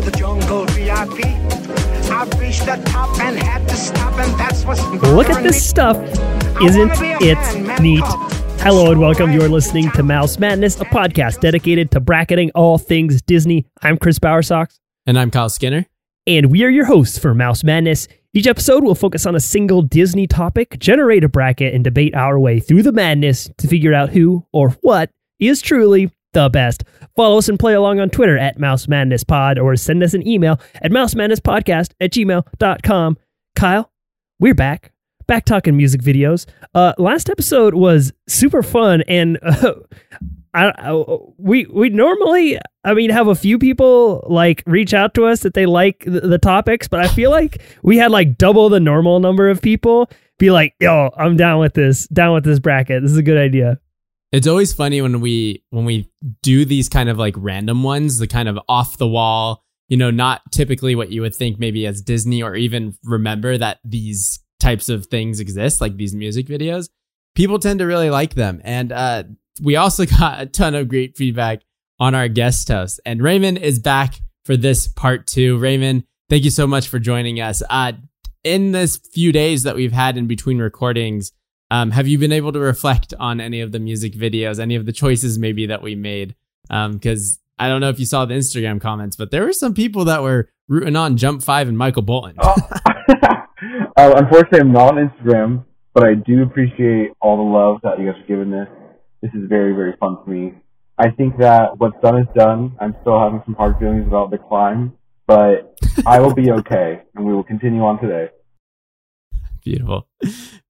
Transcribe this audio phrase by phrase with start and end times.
[0.00, 1.26] to the jungle VIP.
[2.10, 5.98] I've reached the top and had to stop, and that's what's Look at this stuff.
[6.62, 6.90] Isn't
[7.20, 8.02] it neat?
[8.62, 9.32] Hello and welcome.
[9.32, 13.66] You're listening to Mouse Madness, a podcast dedicated to bracketing all things Disney.
[13.82, 15.84] I'm Chris Bowersox, And I'm Kyle Skinner.
[16.26, 18.08] and we are your hosts for Mouse Madness.
[18.32, 22.38] Each episode will focus on a single Disney topic, generate a bracket, and debate our
[22.40, 26.84] way through the madness to figure out who or what is truly the best.
[27.16, 30.26] Follow us and play along on Twitter at Mouse Madness Pod or send us an
[30.26, 33.18] email at mousemadnesspodcast at gmail.com.
[33.54, 33.92] Kyle,
[34.40, 34.92] we're back.
[35.26, 36.46] Back talking music videos.
[36.74, 39.74] Uh, last episode was super fun, and uh,
[40.54, 45.26] I, I, we we normally, I mean, have a few people like reach out to
[45.26, 48.68] us that they like the, the topics, but I feel like we had like double
[48.68, 52.58] the normal number of people be like, "Yo, I'm down with this, down with this
[52.58, 53.02] bracket.
[53.02, 53.78] This is a good idea."
[54.32, 56.10] It's always funny when we when we
[56.42, 60.10] do these kind of like random ones, the kind of off the wall, you know,
[60.10, 64.88] not typically what you would think maybe as Disney or even remember that these types
[64.88, 66.88] of things exist, like these music videos.
[67.34, 68.62] People tend to really like them.
[68.64, 69.24] And uh
[69.62, 71.60] we also got a ton of great feedback
[72.00, 73.00] on our guest host.
[73.04, 75.58] And Raymond is back for this part two.
[75.58, 77.62] Raymond, thank you so much for joining us.
[77.68, 77.92] Uh
[78.44, 81.32] in this few days that we've had in between recordings,
[81.72, 84.84] um, have you been able to reflect on any of the music videos, any of
[84.84, 86.34] the choices maybe that we made?
[86.68, 90.04] Because I don't know if you saw the Instagram comments, but there were some people
[90.04, 92.34] that were rooting on Jump Five and Michael Bolton.
[92.38, 92.54] Oh.
[93.24, 93.36] uh,
[93.96, 98.20] unfortunately, I'm not on Instagram, but I do appreciate all the love that you guys
[98.20, 98.68] are giving this.
[99.22, 100.52] This is very, very fun for me.
[100.98, 102.76] I think that what's done is done.
[102.80, 104.92] I'm still having some hard feelings about the climb,
[105.26, 108.28] but I will be okay, and we will continue on today.
[109.64, 110.06] Beautiful,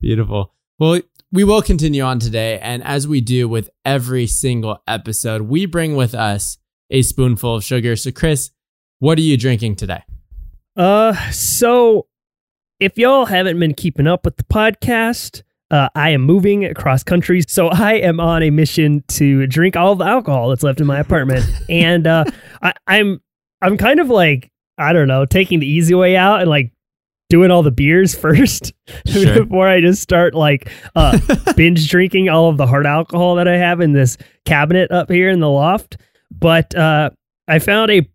[0.01, 0.53] beautiful.
[0.83, 5.65] Well, we will continue on today, and as we do with every single episode, we
[5.65, 6.59] bring with us
[6.91, 7.95] a spoonful of sugar.
[7.95, 8.51] So, Chris,
[8.99, 10.03] what are you drinking today?
[10.77, 12.09] Uh, so
[12.81, 17.45] if y'all haven't been keeping up with the podcast, uh, I am moving across countries,
[17.49, 20.99] so I am on a mission to drink all the alcohol that's left in my
[20.99, 22.25] apartment, and uh,
[22.61, 23.21] I, I'm
[23.61, 26.72] I'm kind of like I don't know, taking the easy way out and like
[27.33, 28.75] doing all the beers first
[29.07, 29.45] Sure.
[29.45, 31.19] before I just start like uh,
[31.57, 35.31] binge drinking all of the hard alcohol that I have in this cabinet up here
[35.31, 35.97] in the loft.
[36.31, 37.09] But uh,
[37.49, 38.07] I found a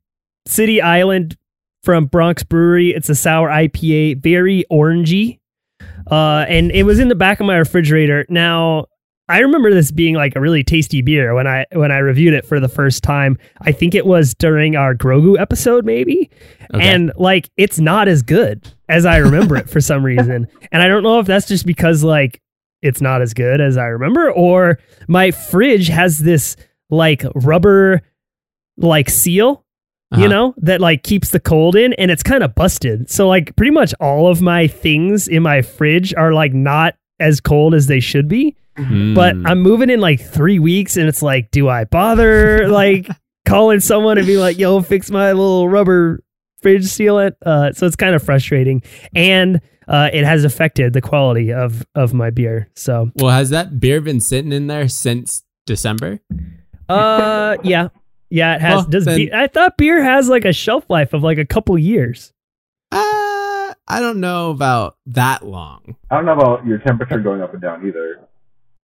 [0.48, 1.36] City Island
[1.84, 2.92] from Bronx Brewery.
[2.94, 5.40] It's a sour IPA, very orangey.
[6.12, 8.24] Uh, and it was in the back of my refrigerator.
[8.30, 8.86] Now,
[9.30, 12.46] I remember this being like a really tasty beer when I when I reviewed it
[12.46, 13.38] for the first time.
[13.62, 16.30] I think it was during our Grogu episode, maybe.
[16.74, 16.88] Okay.
[16.88, 20.48] And like it's not as good as I remember it for some reason.
[20.72, 22.42] And I don't know if that's just because like
[22.82, 26.56] it's not as good as I remember, or my fridge has this
[26.90, 28.02] like rubber
[28.78, 29.64] like seal
[30.12, 30.28] you Uh-huh.
[30.28, 33.10] know, that like keeps the cold in and it's kind of busted.
[33.10, 37.42] So like pretty much all of my things in my fridge are like not as
[37.42, 38.56] cold as they should be.
[38.78, 39.44] But Mm.
[39.50, 43.08] I'm moving in like 3 weeks and it's like do I bother like
[43.46, 46.22] calling someone and be like, "Yo, fix my little rubber
[46.62, 48.82] fridge sealant?" Uh so it's kind of frustrating
[49.16, 52.70] and uh, it has affected the quality of of my beer.
[52.76, 56.20] So, well, has that beer been sitting in there since December?
[56.90, 57.88] uh, yeah,
[58.30, 58.74] yeah, it has.
[58.76, 61.46] Well, does then- be- I thought beer has like a shelf life of like a
[61.46, 62.34] couple years.
[62.92, 65.96] Uh, I don't know about that long.
[66.12, 68.20] I don't know about your temperature going up and down either.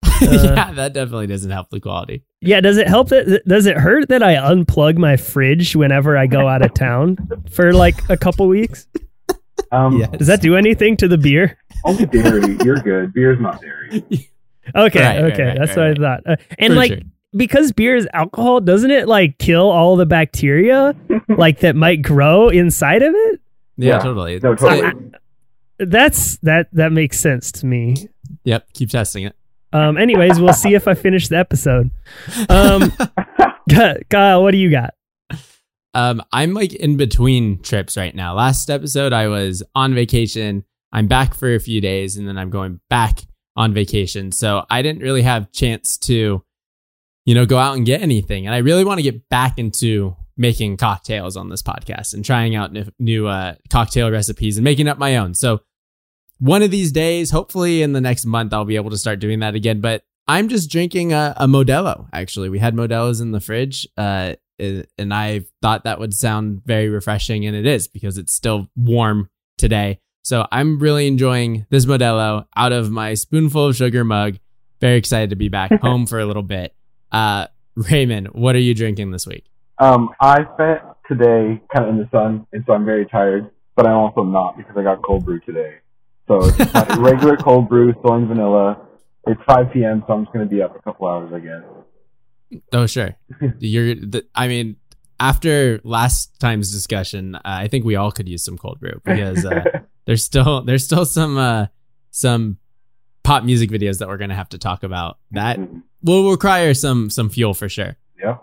[0.21, 2.25] yeah, that definitely doesn't help the quality.
[2.41, 6.27] Yeah, does it help that does it hurt that I unplug my fridge whenever I
[6.27, 7.17] go out of town
[7.53, 8.87] for like a couple weeks?
[9.73, 10.11] Um, Yes.
[10.17, 11.59] Does that do anything to the beer?
[11.85, 12.57] Only dairy.
[12.65, 13.13] You're good.
[13.13, 14.05] Beer's not dairy.
[14.77, 16.33] Okay, Right, right, okay, right, that's right, what I thought.
[16.33, 16.99] Uh, and For like sure.
[17.35, 20.95] because beer is alcohol, doesn't it like kill all the bacteria
[21.29, 23.41] like that might grow inside of it?
[23.77, 23.99] Yeah, Yeah.
[23.99, 24.39] totally.
[24.41, 24.93] No, totally.
[25.79, 27.97] That's that that makes sense to me.
[28.45, 29.35] Yep, keep testing it.
[29.73, 31.91] Um anyways, we'll see if I finish the episode.
[32.49, 32.93] Um
[34.11, 34.95] Kyle, what do you got?
[35.95, 38.35] Um, I'm like in between trips right now.
[38.35, 40.65] Last episode, I was on vacation.
[40.93, 43.23] I'm back for a few days, and then I'm going back
[43.57, 44.33] on vacation.
[44.33, 46.45] So I didn't really have chance to,
[47.25, 48.47] you know, go out and get anything.
[48.47, 52.55] And I really want to get back into making cocktails on this podcast and trying
[52.55, 55.35] out new, new uh, cocktail recipes and making up my own.
[55.35, 55.61] So
[56.41, 59.39] one of these days, hopefully in the next month, I'll be able to start doing
[59.41, 59.81] that again.
[59.81, 62.09] But I'm just drinking a, a Modelo.
[62.13, 66.89] Actually, we had Modelos in the fridge, uh, and I thought that would sound very
[66.89, 69.29] refreshing, and it is because it's still warm
[69.59, 70.01] today.
[70.23, 74.39] So I'm really enjoying this Modelo out of my spoonful of sugar mug.
[74.81, 76.75] Very excited to be back home for a little bit.
[77.13, 79.45] Uh, Raymond, what are you drinking this week?
[79.79, 83.51] Um, I spent today, kind of in the sun, and so I'm very tired.
[83.77, 85.77] But I'm also not because I got cold brew today.
[86.31, 88.87] So it's just regular cold brew, thawing vanilla.
[89.27, 92.61] It's 5 p.m., so I'm just gonna be up a couple hours, I guess.
[92.73, 93.17] Oh, sure.
[93.59, 93.97] You're.
[93.97, 94.77] The, I mean,
[95.19, 99.45] after last time's discussion, uh, I think we all could use some cold brew because
[99.45, 99.65] uh,
[100.07, 101.67] there's still there's still some uh,
[102.13, 102.59] some
[103.25, 105.59] pop music videos that we're gonna have to talk about that
[106.01, 107.97] will require some some fuel for sure.
[108.23, 108.37] yeah.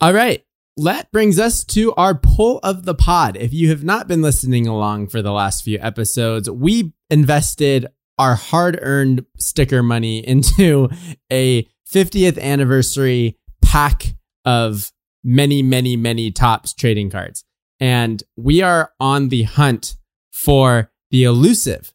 [0.00, 0.42] All right.
[0.78, 3.36] That brings us to our pull of the pod.
[3.38, 7.86] If you have not been listening along for the last few episodes, we invested
[8.18, 10.90] our hard earned sticker money into
[11.32, 14.92] a 50th anniversary pack of
[15.24, 17.44] many, many, many Topps trading cards.
[17.80, 19.96] And we are on the hunt
[20.30, 21.94] for the elusive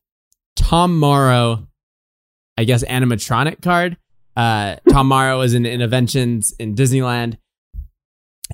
[0.55, 1.67] Tom Morrow,
[2.57, 3.97] I guess, animatronic card.
[4.35, 7.37] Uh, Tom Morrow is in Innoventions in Disneyland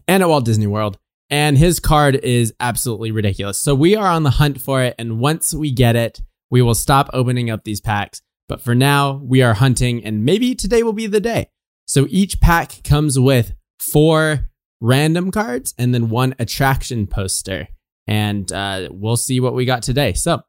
[0.07, 0.97] and at Walt Disney World.
[1.29, 3.57] And his card is absolutely ridiculous.
[3.59, 4.95] So we are on the hunt for it.
[4.97, 8.21] And once we get it, we will stop opening up these packs.
[8.47, 11.49] But for now, we are hunting, and maybe today will be the day.
[11.85, 14.49] So each pack comes with four
[14.79, 17.67] random cards and then one attraction poster.
[18.07, 20.13] And uh, we'll see what we got today.
[20.13, 20.41] So,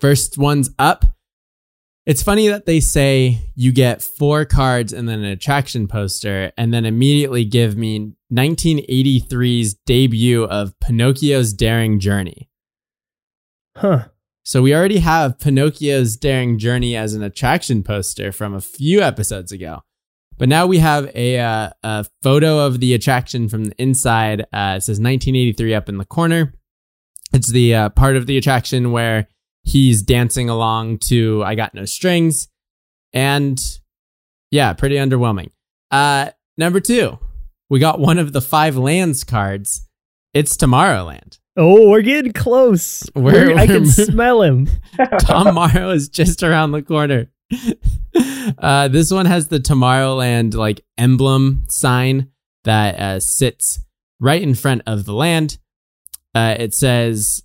[0.00, 1.04] first one's up.
[2.06, 6.72] It's funny that they say you get four cards and then an attraction poster, and
[6.72, 12.48] then immediately give me 1983's debut of Pinocchio's Daring Journey.
[13.76, 14.06] Huh.
[14.42, 19.52] So we already have Pinocchio's Daring Journey as an attraction poster from a few episodes
[19.52, 19.82] ago.
[20.36, 24.42] But now we have a, uh, a photo of the attraction from the inside.
[24.52, 26.52] Uh, it says 1983 up in the corner.
[27.32, 29.28] It's the uh, part of the attraction where
[29.62, 32.48] he's dancing along to I Got No Strings.
[33.12, 33.58] And
[34.50, 35.50] yeah, pretty underwhelming.
[35.90, 37.18] Uh, number two,
[37.70, 39.88] we got one of the five lands cards.
[40.32, 41.38] It's Tomorrowland.
[41.56, 43.04] Oh, we're getting close.
[43.14, 44.68] We're- We're- I can smell him.
[45.20, 47.30] Tom Morrow is just around the corner.
[48.58, 52.30] Uh, this one has the Tomorrowland like emblem sign
[52.62, 53.80] that uh, sits
[54.20, 55.58] right in front of the land.
[56.32, 57.42] Uh, it says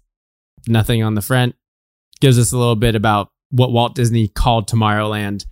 [0.67, 1.55] nothing on the front.
[2.21, 5.45] Gives us a little bit about what Walt Disney called Tomorrowland.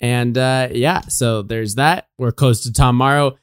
[0.00, 2.06] And uh, yeah, so there's that.
[2.16, 3.38] We're close to Tom Morrow.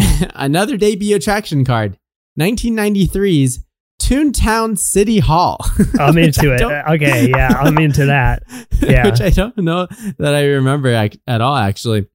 [0.34, 1.98] Another debut attraction card
[2.38, 3.60] 1993's
[4.00, 5.58] Toontown City Hall.
[6.00, 6.62] I'm into it.
[6.62, 8.42] Okay, yeah, I'm into that.
[8.80, 9.06] Yeah.
[9.06, 9.86] which I don't know
[10.18, 11.56] that I remember ac- at all.
[11.56, 12.08] Actually,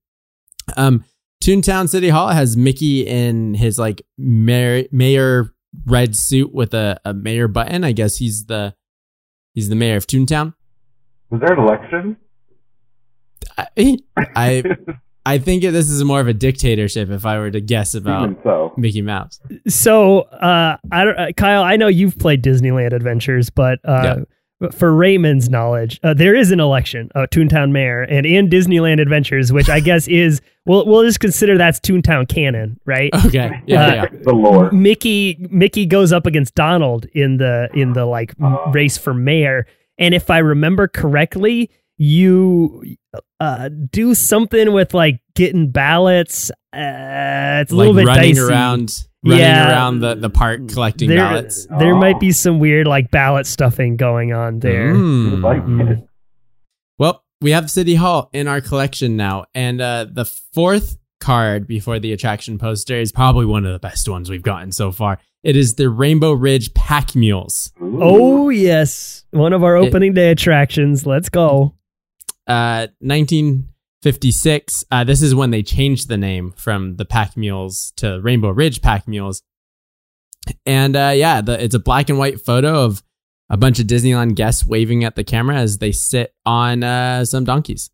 [0.75, 1.05] um,
[1.43, 5.53] Toontown City Hall has Mickey in his like mayor, mayor
[5.85, 7.83] red suit with a, a mayor button.
[7.83, 8.75] I guess he's the
[9.53, 10.53] he's the mayor of Toontown.
[11.29, 12.17] Was there an election?
[13.57, 13.97] I
[14.35, 14.63] I,
[15.25, 17.09] I think this is more of a dictatorship.
[17.09, 18.73] If I were to guess about so.
[18.77, 23.79] Mickey Mouse, So, uh, I don't, uh, Kyle, I know you've played Disneyland Adventures, but
[23.83, 24.23] uh, Yeah.
[24.59, 29.01] but for Raymond's knowledge, uh, there is an election, uh, Toontown Mayor, and in Disneyland
[29.01, 33.09] Adventures, which I guess is we'll we'll just consider that's Toontown canon, right?
[33.25, 34.05] okay, yeah, Uh, yeah.
[34.23, 34.71] The lore.
[34.71, 38.71] Mickey Mickey goes up against Donald in the in the like m- Oh.
[38.71, 39.65] race for mayor,
[39.97, 42.95] and if I remember correctly, you
[43.39, 46.49] uh, do something with like getting ballots.
[46.73, 48.39] Uh, it's a like little bit running dicey.
[48.47, 49.69] around, running Yeah.
[49.71, 51.65] around the, the park collecting there, ballots.
[51.79, 51.99] There Oh.
[51.99, 54.93] might be some weird like ballot stuffing going on there.
[54.93, 55.41] Mm.
[55.41, 55.99] Like.
[56.99, 61.99] Well, we have City Hall in our collection now, and uh, the fourth card before
[61.99, 65.19] the attraction poster is probably one of the best ones we've gotten so far.
[65.43, 67.71] It is the Rainbow Ridge Pack Mules.
[67.81, 67.99] Ooh.
[68.01, 71.05] Oh yes, one of our It- opening day attractions.
[71.05, 71.74] Let's go.
[72.47, 74.83] Uh, 1956.
[74.91, 78.81] Uh, this is when they changed the name from the Pack Mules to Rainbow Ridge
[78.81, 79.41] Pack Mules.
[80.65, 83.03] And uh, yeah, the, it's a black and white photo of
[83.49, 87.45] a bunch of Disneyland guests waving at the camera as they sit on uh, some
[87.45, 87.89] donkeys.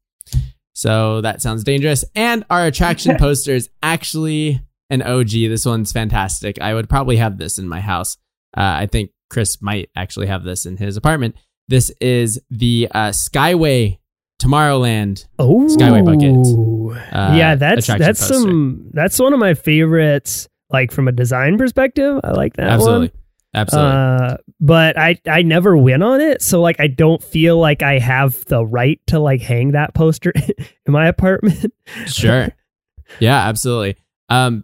[0.74, 2.04] So that sounds dangerous.
[2.16, 5.30] And our attraction poster is actually an OG.
[5.30, 6.60] This one's fantastic.
[6.62, 8.18] I would probably have this in my house.
[8.56, 11.36] Uh, I think Chris might actually have this in his apartment.
[11.68, 14.00] This is the uh, Skyway
[14.42, 15.26] Tomorrowland.
[15.38, 18.34] Oh, Skyway bucket, uh, yeah, that's that's poster.
[18.34, 20.48] some that's one of my favorites.
[20.70, 23.08] Like from a design perspective, I like that Absolutely.
[23.10, 23.18] one.
[23.54, 23.92] Absolutely.
[23.92, 28.00] Uh, but I I never win on it, so like I don't feel like I
[28.00, 30.32] have the right to like hang that poster
[30.86, 31.74] in my apartment.
[32.08, 32.50] Sure.
[33.20, 33.98] yeah, absolutely.
[34.30, 34.64] Um,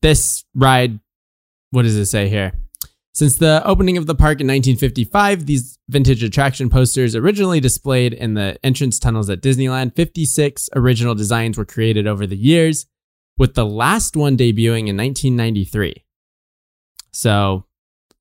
[0.00, 0.98] this ride,
[1.70, 2.52] what does it say here?
[3.14, 8.34] Since the opening of the park in 1955, these vintage attraction posters originally displayed in
[8.34, 12.86] the entrance tunnels at Disneyland, 56 original designs were created over the years,
[13.36, 16.04] with the last one debuting in 1993.
[17.12, 17.66] So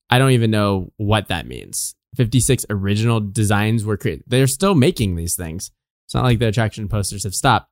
[0.09, 1.95] I don't even know what that means.
[2.17, 4.25] 56 original designs were created.
[4.27, 5.71] They're still making these things.
[6.05, 7.69] It's not like the attraction posters have stopped.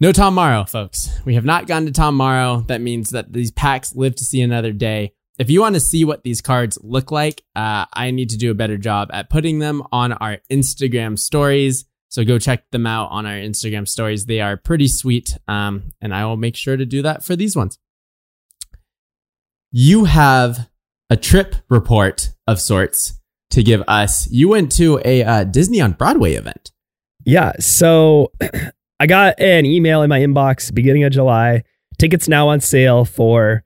[0.00, 1.20] No Tom Morrow, folks.
[1.24, 2.64] We have not gone to Tom Morrow.
[2.66, 5.12] That means that these packs live to see another day.
[5.38, 8.50] If you want to see what these cards look like, uh, I need to do
[8.50, 11.84] a better job at putting them on our Instagram stories.
[12.08, 14.24] So go check them out on our Instagram stories.
[14.24, 15.36] They are pretty sweet.
[15.46, 17.78] Um, and I will make sure to do that for these ones.
[19.72, 20.70] You have
[21.10, 24.30] a trip report of sorts to give us.
[24.30, 26.72] You went to a uh, Disney on Broadway event.
[27.26, 27.52] Yeah.
[27.60, 28.32] So
[29.00, 31.64] I got an email in my inbox beginning of July.
[31.98, 33.64] Tickets now on sale for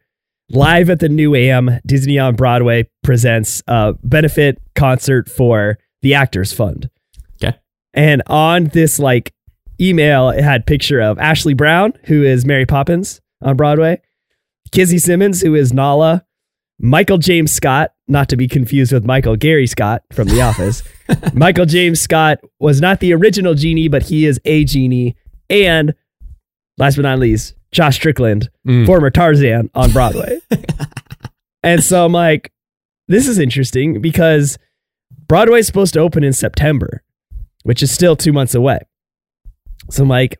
[0.50, 6.52] live at the New Am Disney on Broadway presents a benefit concert for the Actors
[6.52, 6.90] Fund.
[7.42, 7.56] Okay.
[7.94, 9.32] And on this like
[9.80, 14.02] email, it had picture of Ashley Brown, who is Mary Poppins on Broadway,
[14.72, 16.24] Kissy Simmons, who is Nala,
[16.80, 20.82] Michael James Scott, not to be confused with Michael Gary Scott from The Office.
[21.34, 25.16] Michael James Scott was not the original genie, but he is a genie.
[25.48, 25.94] And
[26.80, 28.84] last but not least, Josh Strickland, Mm.
[28.86, 30.38] former Tarzan on Broadway.
[31.62, 32.52] and so I'm like,
[33.08, 34.58] this is interesting because
[35.28, 37.02] Broadway's supposed to open in September,
[37.62, 38.80] which is still two months away.
[39.90, 40.38] So I'm like,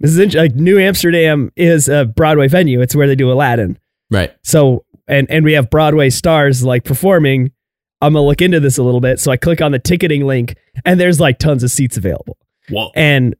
[0.00, 2.80] this is int- like New Amsterdam is a Broadway venue.
[2.80, 3.78] It's where they do Aladdin.
[4.10, 4.32] Right.
[4.44, 7.50] So and and we have Broadway stars like performing.
[8.00, 9.18] I'm gonna look into this a little bit.
[9.18, 12.38] So I click on the ticketing link, and there's like tons of seats available.
[12.70, 12.90] Whoa.
[12.94, 13.34] And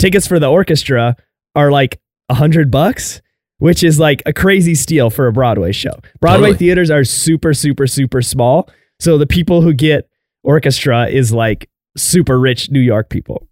[0.00, 1.16] tickets for the orchestra
[1.54, 3.20] are like a hundred bucks,
[3.58, 5.92] which is like a crazy steal for a Broadway show.
[6.20, 6.58] Broadway Totally.
[6.58, 8.68] theaters are super, super, super small.
[8.98, 10.08] So the people who get
[10.42, 13.46] orchestra is like super rich New York people.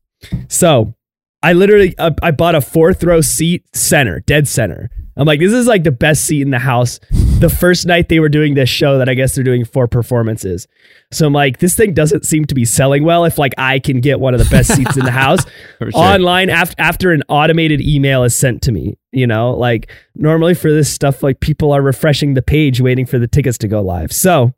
[0.49, 0.95] So
[1.43, 4.90] I literally uh, I bought a fourth row seat center, dead center.
[5.17, 7.00] I'm like, this is like the best seat in the house.
[7.38, 10.66] The first night they were doing this show that I guess they're doing four performances.
[11.12, 14.00] So I'm like, this thing doesn't seem to be selling well if like I can
[14.00, 15.47] get one of the best seats in the house
[15.78, 15.90] sure.
[15.95, 18.99] online after after an automated email is sent to me.
[19.12, 23.21] You know, like normally for this stuff, like people are refreshing the page waiting for
[23.21, 24.12] the tickets to go live.
[24.12, 24.52] So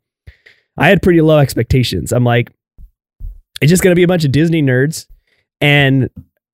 [0.75, 2.11] I had pretty low expectations.
[2.11, 2.51] I'm like,
[3.61, 5.05] it's just gonna be a bunch of Disney nerds,
[5.59, 6.09] and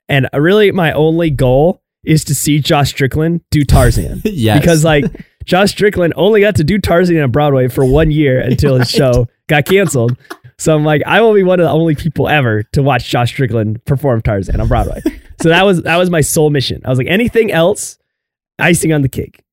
[0.09, 4.59] and really my only goal is to see Josh Strickland do Tarzan yes.
[4.59, 5.05] because like
[5.47, 9.27] Josh Strickland only got to do Tarzan on Broadway for one year until his show
[9.47, 10.15] got canceled.
[10.59, 13.29] So I'm like, I will be one of the only people ever to watch Josh
[13.31, 15.01] Strickland perform Tarzan on Broadway.
[15.41, 16.81] so that was that was my sole mission.
[16.85, 17.97] I was like, anything else,
[18.59, 19.43] icing on the cake.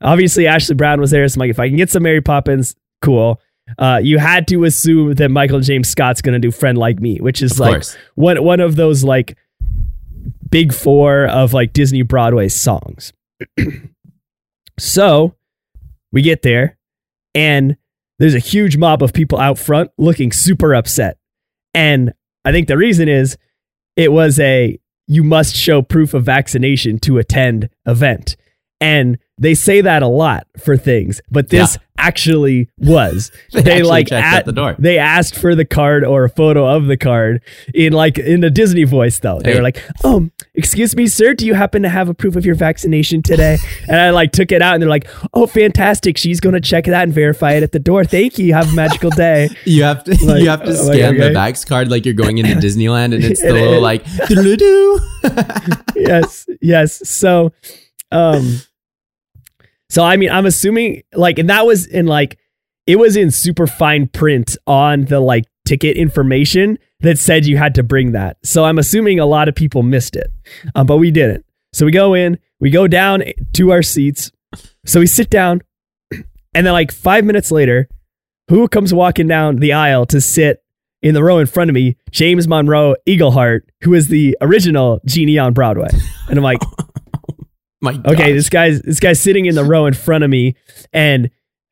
[0.00, 1.26] Obviously, Ashley Brown was there.
[1.28, 3.40] So I'm like, if I can get some Mary Poppins, cool.
[3.78, 7.18] Uh, you had to assume that Michael James Scott's going to do "Friend Like Me,"
[7.18, 7.96] which is Of like course.
[8.14, 9.36] one one of those like
[10.50, 13.12] big four of like Disney Broadway songs.
[14.78, 15.34] so
[16.12, 16.78] we get there,
[17.34, 17.76] and
[18.18, 21.18] there's a huge mob of people out front looking super upset.
[21.74, 22.12] And
[22.44, 23.36] I think the reason is
[23.96, 28.36] it was a you must show proof of vaccination to attend event.
[28.80, 33.30] And they say that a lot for things, but this actually was.
[33.52, 34.76] They they actually like at the door.
[34.78, 37.42] They asked for the card or a photo of the card
[37.74, 39.40] in like in a Disney voice though.
[39.40, 39.56] They Hey.
[39.56, 42.54] were like, "Oh, excuse me, sir, do you happen to have a proof of your
[42.54, 46.16] vaccination today?" and I like took it out and they're like, "Oh, fantastic.
[46.16, 48.04] She's going to check that and verify it at the door.
[48.04, 48.54] Thank you.
[48.54, 51.24] Have a magical day." You have to Like, you have to uh, like, scan the
[51.26, 51.34] okay.
[51.34, 54.04] Vax card like you're going into Disneyland and it's the little like
[55.96, 57.08] yes, yes.
[57.08, 57.52] So,
[58.10, 58.60] um,
[59.90, 62.38] so I mean, I'm assuming like, and that was in like,
[62.86, 67.74] it was in super fine print on the like ticket information that said you had
[67.74, 68.36] to bring that.
[68.44, 70.30] So I'm assuming a lot of people missed it,
[70.74, 71.44] um, but we didn't.
[71.72, 74.30] So we go in, we go down to our seats.
[74.86, 75.60] So we sit down,
[76.12, 77.88] and then like five minutes later,
[78.48, 80.62] who comes walking down the aisle to sit
[81.02, 81.96] in the row in front of me?
[82.12, 85.88] James Monroe Iglehart, who is the original genie on Broadway.
[86.28, 86.60] And I'm like,
[87.80, 90.54] My okay, this guy's this guy's sitting in the row in front of me,
[90.92, 91.30] and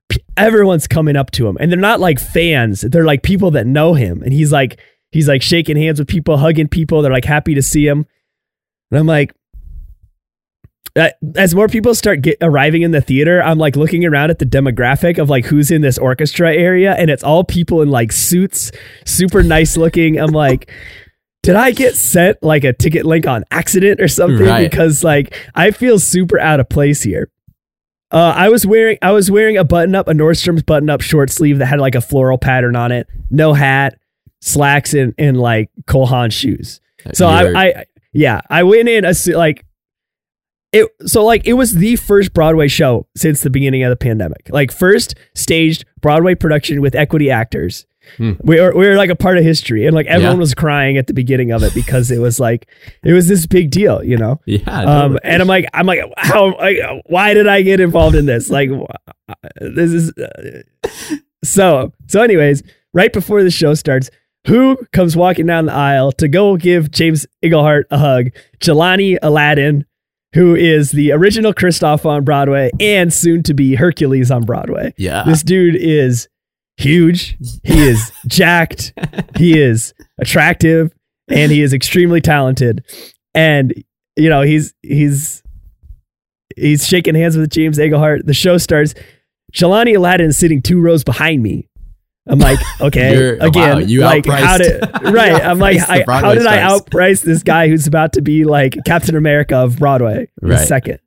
[0.09, 3.67] p- everyone's coming up to him, and they're not like fans; they're like people that
[3.67, 7.03] know him, and he's like he's like shaking hands with people, hugging people.
[7.03, 8.07] They're like happy to see him,
[8.91, 9.33] and I'm like.
[11.37, 14.47] As more people start get, arriving in the theater, I'm like looking around at the
[14.47, 18.73] demographic of like who's in this orchestra area, and it's all people in like suits,
[19.05, 20.19] super nice looking.
[20.19, 20.73] I'm like,
[21.49, 24.45] did I get sent like a ticket link on accident or something?
[24.47, 24.71] Right.
[24.71, 27.31] Because like I feel super out of place here.
[28.11, 31.31] Uh, I was wearing I was wearing a button up, a Nordstrom's button up short
[31.31, 33.99] sleeve that had like a floral pattern on it, no hat,
[34.43, 36.83] slacks, and and like Cole Haan shoes.
[37.15, 39.65] So You're- I, I yeah I went in assu- like
[40.75, 44.51] it so like it was the first Broadway show since the beginning of the pandemic.
[44.51, 47.87] Like first staged Broadway production with equity actors.
[48.17, 48.33] Hmm.
[48.43, 50.41] We were we were like a part of history, and like everyone Yeah.
[50.41, 52.69] was crying at the beginning of it because it was like
[53.05, 54.41] it was this big deal, you know.
[54.47, 54.61] Yeah.
[54.83, 56.57] Um, and I'm like, I'm like, how?
[56.57, 58.51] Like, why did I get involved in this?
[58.51, 58.71] Like,
[59.61, 60.63] this is uh,
[61.45, 61.93] so.
[62.07, 62.63] So, anyways,
[62.95, 64.11] right before the show starts,
[64.47, 68.29] who comes walking down the aisle to go give James Iglehart a hug?
[68.61, 69.85] Jelani Alladin,
[70.35, 74.95] who is the original Kristoff on Broadway and soon to be Hercules on Broadway.
[74.97, 75.25] yeah.
[75.25, 76.29] This dude is
[76.79, 77.37] huge.
[77.65, 78.93] He is jacked.
[79.37, 80.93] He is attractive,
[81.29, 82.85] and he is extremely talented.
[83.35, 83.75] And
[84.17, 85.43] you know, he's he's
[86.57, 88.25] he's shaking hands with James Iglehart.
[88.27, 88.95] The show starts.
[89.53, 91.69] Jelani Alladin is sitting two rows behind me.
[92.27, 94.83] I'm like, okay, You're- again, wow, you like outpriced- how did
[95.15, 95.43] right?
[95.43, 96.83] I'm like, I, how did I stars.
[96.83, 100.59] outprice this guy who's about to be like Captain America of Broadway Right.
[100.69, 100.99] second?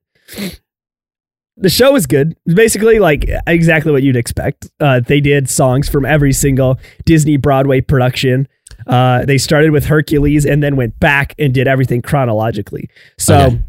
[1.61, 2.35] The show was good.
[2.45, 4.67] Basically like exactly what you'd expect.
[4.79, 8.47] Uh, they did songs from every single Disney Broadway production.
[8.87, 12.89] Uh, they started with Hercules and then went back and did everything chronologically.
[13.17, 13.59] So, Okay.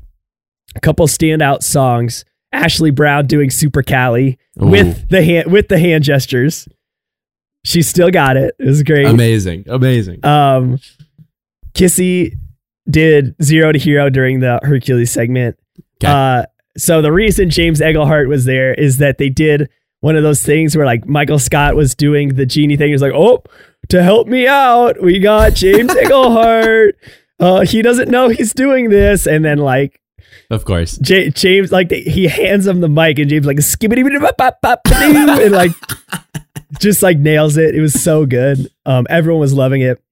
[0.75, 2.25] a couple standout songs.
[2.53, 4.67] Ashley Brown doing Super Cali Ooh.
[4.67, 6.67] with the hand with the hand gestures.
[7.65, 8.55] She still got it.
[8.59, 9.07] It was great.
[9.07, 9.65] Amazing.
[9.69, 10.25] Amazing.
[10.25, 10.79] Um,
[11.75, 12.33] Kissy
[12.91, 15.59] did Zero to Hero during the Hercules segment.
[16.03, 16.13] Okay.
[16.13, 16.45] Uh,
[16.77, 19.69] so the reason James Iglehart was there is that they did
[20.01, 22.89] one of those things where like Michael Scott was doing the genie thing.
[22.89, 23.43] He was like, "Oh,
[23.89, 26.93] to help me out, we got James Iglehart.
[27.39, 30.01] Uh, he doesn't know he's doing this." And then like
[30.51, 30.99] of course.
[30.99, 34.05] J- James, like he hands him the mic, and James like skibbity
[35.43, 35.71] and like
[36.79, 37.75] just like nails it.
[37.75, 38.69] It was so good.
[38.85, 40.03] Um, everyone was loving it.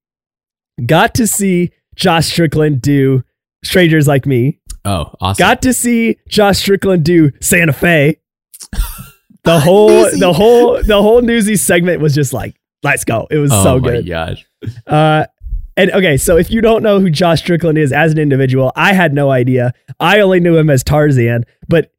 [0.85, 3.23] Got to see Josh Strickland do
[3.65, 4.60] Strangers Like Me.
[4.85, 5.43] Oh, awesome.
[5.43, 8.17] Got to see Josh Strickland do Santa Fe.
[9.43, 10.21] The whole, Newsy.
[10.21, 13.27] the whole, the whole newsy segment was just like, let's go.
[13.31, 14.07] It was oh so my good.
[14.07, 14.47] gosh.
[14.87, 15.25] Uh,
[15.79, 18.93] and okay, so if you don't know who Josh Strickland is as an individual, I
[18.93, 19.73] had no idea.
[19.99, 21.91] I only knew him as Tarzan, but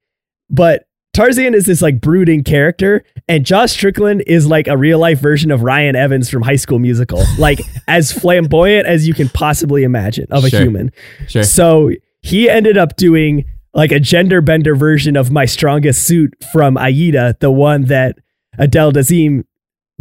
[0.51, 5.19] but Tarzan is this like brooding character, and Josh Strickland is like a real life
[5.19, 9.81] version of Ryan Evans from High School Musical, like as flamboyant as you can possibly
[9.81, 10.61] imagine of a Sure.
[10.61, 10.91] human.
[11.27, 11.41] Sure.
[11.41, 11.89] So
[12.21, 17.35] he ended up doing like a gender bender version of my strongest suit from Aida,
[17.39, 18.17] the one that
[18.57, 19.45] Adele Dazeem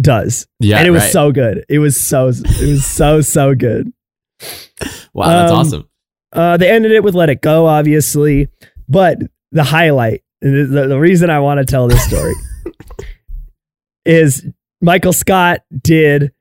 [0.01, 0.47] does.
[0.59, 0.79] Yeah.
[0.79, 1.13] and it was right.
[1.13, 1.65] so good.
[1.69, 3.93] It was so it was so so good.
[5.13, 5.89] Wow, that's um, awesome.
[6.33, 8.49] Uh, they ended it with "Let It Go," obviously,
[8.89, 9.19] but
[9.53, 12.35] the highlight, the, the reason I want to tell this story,
[14.05, 14.47] is
[14.81, 16.33] Michael Scott did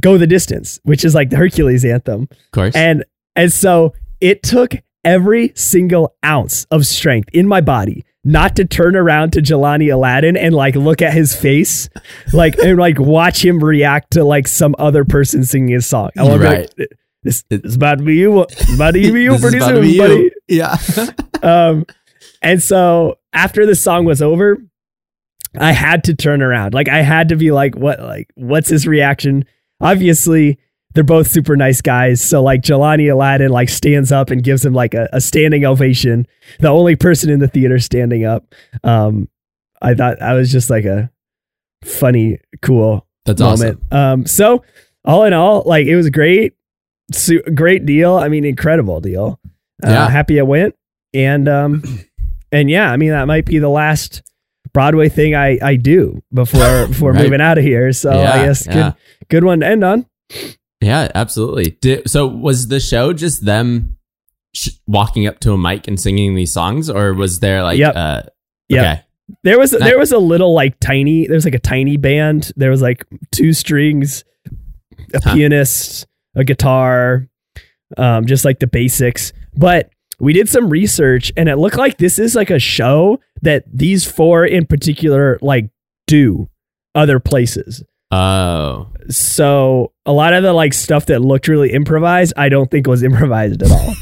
[0.00, 2.76] "Go the Distance," which is like the Hercules anthem, Of course.
[2.76, 4.72] and and so it took
[5.04, 10.36] every single ounce of strength in my body not to turn around to Jelani Alladin
[10.36, 11.88] and like look at his face,
[12.32, 16.10] like and like watch him react to like some other person singing his song.
[16.18, 16.68] I want Right.
[16.76, 16.88] like,
[17.22, 18.40] this is about to be you.
[18.74, 20.14] About to be you pretty soon, be buddy.
[20.14, 20.30] you.
[20.48, 20.76] Yeah.
[21.42, 21.86] Um,
[22.42, 24.56] and so after the song was over,
[25.56, 26.74] I had to turn around.
[26.74, 28.00] Like I had to be like, what?
[28.00, 29.44] Like what's his reaction?
[29.80, 30.58] Obviously,
[30.96, 32.20] they're both super nice guys.
[32.22, 36.26] So like Jelani Alladin like stands up and gives him like a, a standing ovation.
[36.58, 38.44] The only person in the theater standing up.
[38.82, 39.28] Um,
[39.82, 41.10] I thought I was just like a
[41.84, 43.80] funny, cool That's moment.
[43.92, 43.98] awesome.
[44.20, 44.64] Um, so
[45.04, 46.54] all in all, like it was great,
[47.12, 48.16] su- great deal.
[48.16, 49.38] I mean, incredible deal.
[49.84, 50.08] Uh, Yeah.
[50.08, 50.74] happy I went,
[51.12, 51.82] and um,
[52.52, 54.22] and yeah, I mean that might be the last
[54.72, 57.22] Broadway thing I I do before before Right.
[57.24, 57.92] moving out of here.
[57.92, 58.72] So I Yeah, guess yeah.
[58.72, 58.94] good
[59.28, 60.06] good one to end on.
[60.80, 61.76] Yeah, absolutely.
[61.80, 63.96] Did, so was the show just them
[64.54, 67.94] sh- walking up to a mic and singing these songs, or was there like, Yep.
[67.96, 68.22] uh,
[68.68, 68.84] Yep.
[68.84, 69.02] okay,
[69.42, 69.82] There was Nice.
[69.82, 71.26] there was a little like tiny.
[71.26, 72.52] There's like a tiny band.
[72.56, 74.24] There was like two strings,
[75.14, 75.34] a Huh.
[75.34, 77.26] pianist, a guitar,
[77.96, 79.32] um, just like the basics.
[79.56, 83.64] But we did some research, and it looked like this is like a show that
[83.72, 85.70] these four in particular like
[86.06, 86.48] do
[86.94, 87.82] other places.
[88.10, 92.86] Oh, So a lot of the like stuff that looked really improvised, I don't think
[92.86, 93.94] was improvised at all.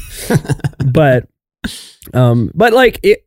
[0.91, 1.27] but
[2.13, 3.25] um but like it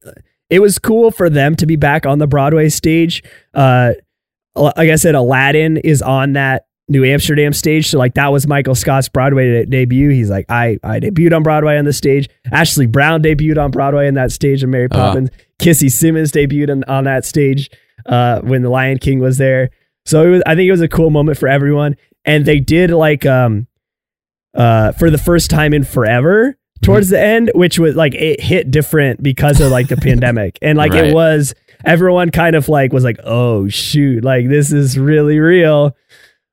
[0.51, 3.23] it was cool for them to be back on the Broadway stage.
[3.55, 3.93] Uh
[4.55, 7.89] like I said Aladdin is on that New Amsterdam stage.
[7.89, 10.09] So like that was Michael Scott's Broadway de- debut.
[10.11, 12.29] He's like I I debuted on Broadway on the stage.
[12.53, 14.97] Ashley Brown debuted on Broadway in that stage of Mary Uh.
[14.97, 15.31] Poppins.
[15.61, 17.69] Kissy Simmons debuted on, on that stage
[18.07, 19.71] uh when the Lion King was there.
[20.09, 21.97] So it was I think it was a cool moment for everyone.
[22.25, 23.67] And they did like um
[24.55, 28.71] uh for the first time in forever towards the end, which was like it hit
[28.71, 30.59] different because of like the pandemic.
[30.63, 31.07] And like Right.
[31.07, 35.95] it was everyone kind of like was like, oh shoot, like this is really real.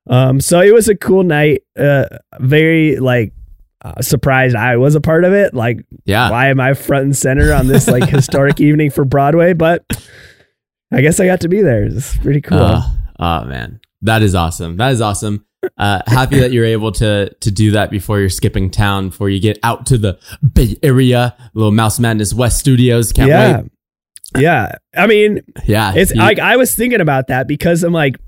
[0.08, 1.62] Um, so it was a cool night.
[1.78, 2.04] Uh,
[2.38, 3.32] very like
[3.84, 5.54] uh, surprised I was a part of it.
[5.54, 6.30] Like, Yeah.
[6.30, 9.52] why am I front and center on this like historic evening for Broadway?
[9.52, 9.84] But
[10.92, 11.84] I guess I got to be there.
[11.84, 12.58] It's pretty cool.
[12.60, 14.76] Oh, oh, man, that is awesome.
[14.76, 15.44] That is awesome.
[15.78, 19.40] Uh, happy that you're able to to do that before you're skipping town, before you
[19.40, 20.18] get out to the
[20.52, 23.12] Bay Area, little Mouse Madness West Studios.
[23.12, 23.60] Can't yeah.
[23.62, 23.70] wait.
[24.38, 24.72] Yeah.
[24.94, 28.18] I mean, Yeah, It's like I was thinking about that because I'm like,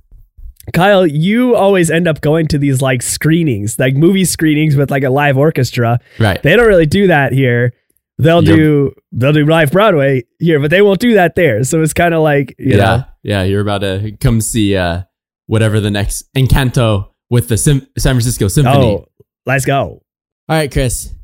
[0.72, 5.02] Kyle, you always end up going to these like screenings, like movie screenings with like
[5.02, 5.98] a live orchestra.
[6.18, 6.42] right.
[6.42, 7.72] They don't really do that here.
[8.18, 8.56] They'll Yep.
[8.56, 11.62] do they'll do live Broadway here, but they won't do that there.
[11.64, 13.42] So it's kind of like you yeah, know, yeah.
[13.44, 15.02] You're about to come see uh,
[15.46, 18.86] whatever the next Encanto with the Sim- San Francisco Symphony.
[18.86, 19.06] oh,
[19.46, 20.02] let's go.
[20.48, 21.14] All right, Chris.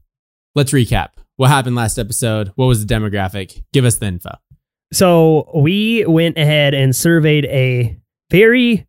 [0.55, 1.09] Let's recap.
[1.37, 2.53] What happened last episode?
[2.55, 3.65] What was the demographic?
[3.73, 4.31] Give us the info.
[4.93, 7.99] So we went ahead and surveyed a
[8.31, 8.87] very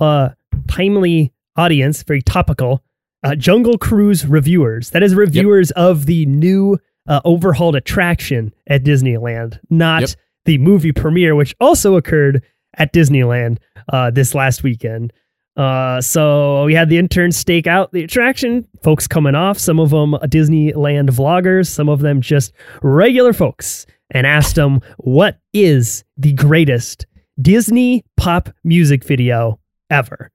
[0.00, 0.30] uh
[0.66, 2.82] timely audience, very topical
[3.22, 4.90] uh, Jungle Cruise reviewers.
[4.90, 10.10] That is reviewers of the new uh, overhauled attraction at Disneyland, not Yep.
[10.44, 12.42] the movie premiere, which also occurred
[12.78, 13.58] at Disneyland
[13.92, 15.12] uh, this last weekend.
[15.56, 19.88] Uh, so we had the interns stake out the attraction, folks coming off, some of
[19.90, 26.34] them Disneyland vloggers, some of them just regular folks, and asked them what is the
[26.34, 27.06] greatest
[27.40, 30.30] Disney pop music video ever.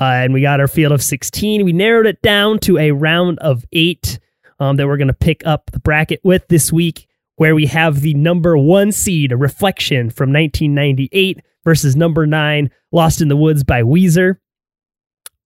[0.00, 1.64] Uh, and we got our field of 16.
[1.64, 4.18] We narrowed it down to a round of eight
[4.60, 8.02] um, that we're going to pick up the bracket with this week, where we have
[8.02, 13.64] the number one seed, a reflection from 1998 versus number nine, Lost in the Woods
[13.64, 14.36] by Weezer.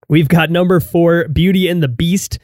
[0.08, 2.38] We've got number four, Beauty and the Beast,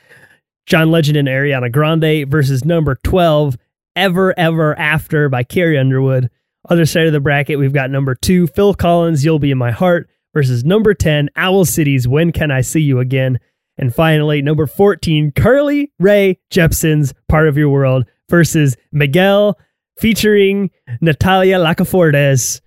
[0.66, 3.58] John Legend and Ariana Grande versus number 12,
[3.96, 6.30] Ever Ever After by Carrie Underwood.
[6.68, 9.72] Other side of the bracket, we've got number two, Phil Collins, You'll Be in My
[9.72, 13.40] Heart versus number 10, Owl City's When Can I See You Again?
[13.80, 19.58] And finally, number 14, Carly Rae Jepsen's Part of Your World versus Miguel
[19.98, 22.60] featuring Natalia Lacafortes.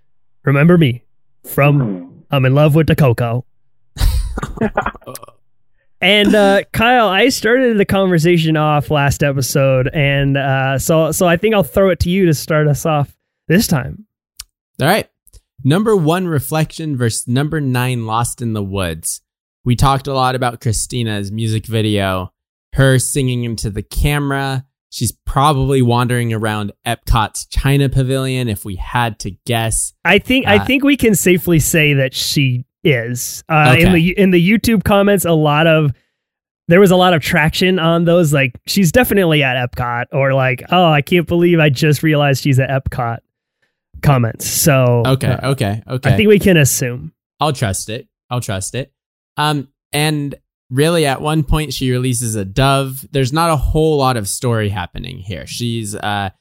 [0.44, 1.04] Remember me
[1.46, 2.10] from Hmm.
[2.32, 3.46] I'm in love with the Coco.
[6.02, 11.38] and uh, Kyle, I started the conversation off last episode, and uh, so so I
[11.38, 13.16] think I'll throw it to you to start us off
[13.48, 14.08] this time.
[14.82, 15.08] All right.
[15.64, 19.22] Number one, Reflection versus number nine, Lost in the Woods.
[19.66, 22.34] We talked a lot about Christina's music video,
[22.74, 24.66] her singing into the camera.
[24.90, 29.94] She's probably wandering around Epcot's China Pavilion, if we had to guess.
[30.06, 34.18] I think I Uh, think we can safely say that she is uh, in the
[34.18, 35.24] in the YouTube comments.
[35.26, 35.92] A lot of
[36.68, 38.34] there was a lot of traction on those.
[38.34, 42.60] Like she's definitely at Epcot, or like oh I can't believe I just realized she's
[42.60, 43.20] at Epcot.
[44.02, 44.46] Comments.
[44.46, 46.14] So Okay, uh, okay, okay.
[46.14, 47.14] I think we can assume.
[47.40, 48.08] I'll trust it.
[48.30, 48.92] I'll trust it.
[49.38, 50.36] Um, and
[50.70, 53.06] really, at one point, she releases a dove.
[53.12, 55.46] There's not a whole lot of story happening here.
[55.48, 56.32] She's uh,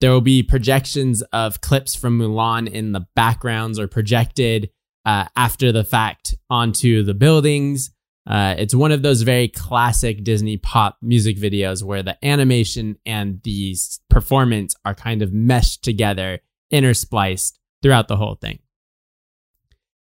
[0.00, 4.70] there will be projections of clips from Mulan in the backgrounds or projected
[5.06, 7.90] uh, after the fact onto the buildings.
[8.26, 13.40] Uh, it's one of those very classic Disney pop music videos where the animation and
[13.44, 13.76] the
[14.10, 16.40] performance are kind of meshed together,
[16.72, 18.58] interspliced throughout the whole thing.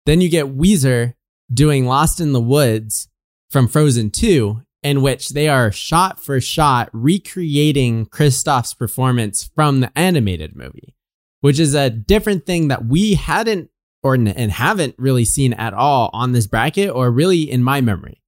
[0.06, 1.14] Then you get Weezer
[1.52, 3.08] doing Lost in the Woods
[3.50, 9.96] from Frozen 2, in which they are shot for shot recreating Kristoff's performance from the
[9.96, 10.94] animated movie,
[11.40, 13.70] which is a different thing that we hadn't
[14.02, 18.20] or and haven't really seen at all on this bracket or really in my memory.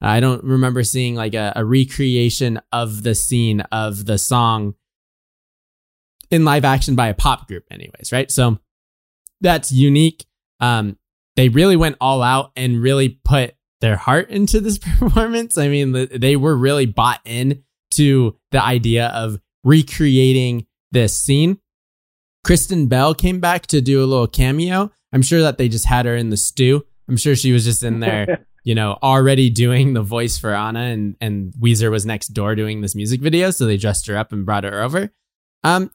[0.00, 4.74] I don't remember seeing like a, a recreation of the scene of the song
[6.30, 8.30] in live action by a pop group, anyways, right?
[8.30, 8.58] So
[9.40, 10.26] that's unique.
[10.60, 10.98] Um,
[11.36, 15.58] they really went all out and really put their heart into this performance.
[15.58, 21.58] I mean, they were really bought in to the idea of recreating this scene.
[22.44, 24.90] Kristen Bell came back to do a little cameo.
[25.12, 26.84] I'm sure that they just had her in the stew.
[27.08, 30.80] I'm sure she was just in there, you know, already doing the voice for Anna
[30.80, 33.50] and, and Weezer was next door doing this music video.
[33.50, 35.10] So they dressed her up and brought her over.
[35.62, 35.90] Um,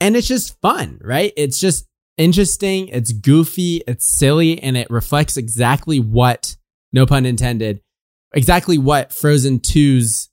[0.00, 1.32] and it's just fun, right?
[1.36, 6.56] It's just interesting, it's goofy, it's silly, and it reflects exactly what,
[6.92, 7.80] no pun intended,
[8.34, 10.30] exactly what Frozen 2's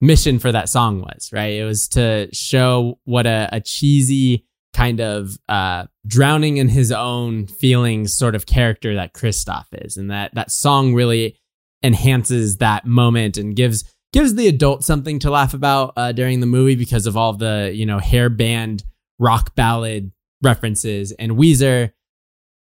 [0.00, 1.54] mission for that song was, right?
[1.54, 7.46] It was to show what a, a cheesy kind of uh, drowning in his own
[7.46, 9.96] feelings sort of character that Kristoff is.
[9.96, 11.38] And that, that song really
[11.82, 16.46] enhances that moment and gives gives the adult something to laugh about uh, during the
[16.46, 18.84] movie because of all the you know hair band
[19.18, 20.12] rock ballad
[20.42, 21.92] references, and Weezer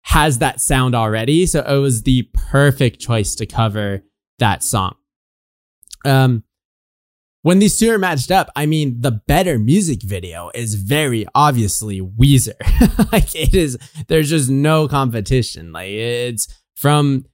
[0.04, 4.04] has that sound already, so it was the perfect choice to cover
[4.40, 4.96] that song.
[6.06, 6.44] Um,
[7.44, 12.00] when these two are matched up, I mean, the better music video is very obviously
[12.00, 12.60] Weezer.
[13.12, 15.72] like it is, there's just no competition.
[15.72, 17.26] Like it's from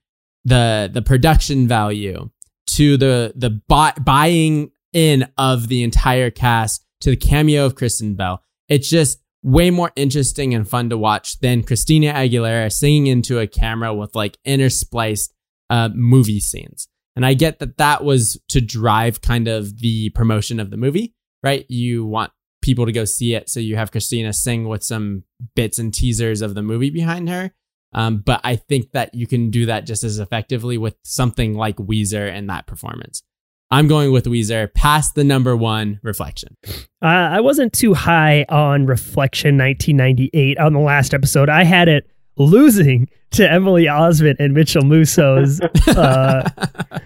[0.44, 2.30] the the production value
[2.68, 8.14] to the the buy, buying in of the entire cast to the cameo of Kristen
[8.14, 8.42] Bell.
[8.68, 13.46] It's just way more interesting and fun to watch than Christina Aguilera singing into a
[13.46, 15.30] camera with like interspliced
[15.70, 16.86] uh, movie scenes.
[17.16, 21.14] And I get that that was to drive kind of the promotion of the movie,
[21.42, 21.64] right?
[21.68, 22.30] You want
[22.60, 23.48] people to go see it.
[23.48, 25.24] So you have Christina sing with some
[25.56, 27.52] bits and teasers of the movie behind her.
[27.94, 31.76] Um, but I think that you can do that just as effectively with something like
[31.76, 33.22] Weezer and that performance.
[33.70, 36.56] I'm going with Weezer past the number one reflection.
[37.02, 41.48] Uh, I wasn't too high on Reflection 1998 on the last episode.
[41.50, 46.48] I had it losing to Emily Osment and Mitchell Musso's uh,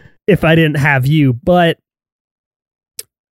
[0.28, 1.32] if I didn't have you.
[1.32, 1.78] But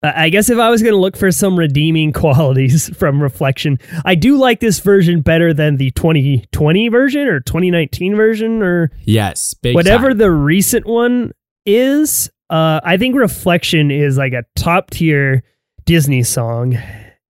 [0.03, 4.15] I guess if I was going to look for some redeeming qualities from Reflection, I
[4.15, 10.09] do like this version better than the 2020 version or 2019 version or yes, whatever
[10.09, 10.17] time.
[10.17, 11.31] the recent one
[11.65, 12.29] is.
[12.51, 15.41] Uh, I think Reflection is like a top tier
[15.85, 16.77] Disney song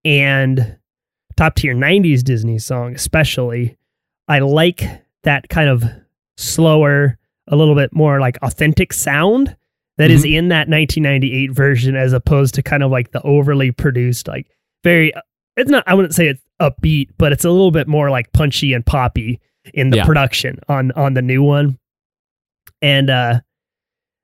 [0.02, 0.78] and
[1.36, 3.76] top tier 90s Disney song, especially.
[4.28, 4.82] I like
[5.24, 5.84] that kind of
[6.38, 9.54] slower, a little bit more like authentic sound
[9.98, 10.14] that mm-hmm.
[10.14, 14.46] is in that 1998 version as opposed to kind of like the overly produced, like
[14.84, 15.12] very,
[15.54, 18.72] it's not, I wouldn't say it's upbeat, but it's a little bit more like punchy
[18.72, 19.38] and poppy
[19.74, 20.06] in the yeah.
[20.06, 21.78] production on, on the new one.
[22.80, 23.40] And, uh,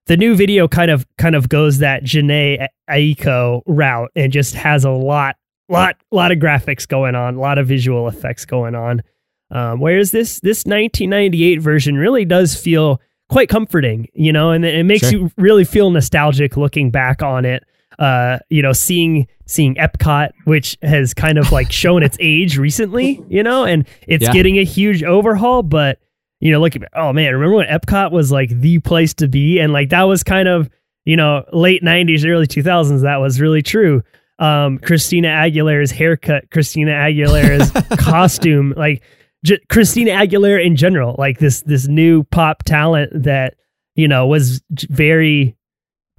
[0.06, 4.84] the new video kind of kind of goes that Jhené Aiko route and just has
[4.84, 5.36] a lot
[5.68, 9.02] lot lot of graphics going on, a lot of visual effects going on.
[9.50, 14.84] Um, whereas this this 1998 version really does feel quite comforting, you know, and it
[14.84, 15.18] makes sure.
[15.18, 17.64] you really feel nostalgic looking back on it.
[17.98, 23.22] Uh, you know, seeing seeing Epcot, which has kind of like shown its age recently,
[23.28, 24.32] you know, and it's yeah.
[24.32, 25.62] getting a huge overhaul.
[25.62, 25.98] But
[26.40, 29.72] you know, look, oh man, remember when Epcot was like the place to be, and
[29.72, 30.68] like that was kind of
[31.04, 33.02] you know late '90s, early 2000s.
[33.02, 34.02] That was really true.
[34.38, 39.02] Um, Christina Aguilera's haircut, Christina Aguilera's costume, like
[39.44, 43.54] J- Christina Aguilera in general, like this this new pop talent that
[43.94, 45.56] you know was very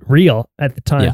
[0.08, 1.04] real at the time.
[1.04, 1.14] Yeah.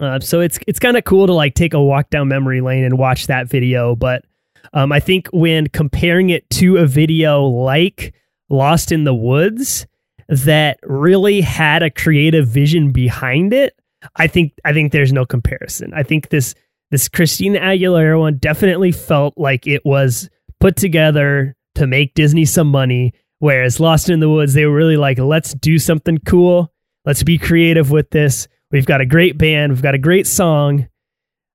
[0.00, 2.84] Uh, so it's it's kind of cool to like take a walk down memory lane
[2.84, 4.24] and watch that video, but
[4.72, 8.14] um, I think when comparing it to a video like
[8.48, 9.86] Lost in the Woods
[10.28, 13.78] that really had a creative vision behind it,
[14.16, 15.92] I think I think there's no comparison.
[15.94, 16.54] I think this
[16.90, 20.28] this Christina Aguilera one definitely felt like it was
[20.60, 23.12] put together to make Disney some money.
[23.40, 26.72] Whereas Lost in the Woods, they were really like, let's do something cool.
[27.04, 28.48] Let's be creative with this.
[28.70, 29.72] We've got a great band.
[29.72, 30.88] We've got a great song.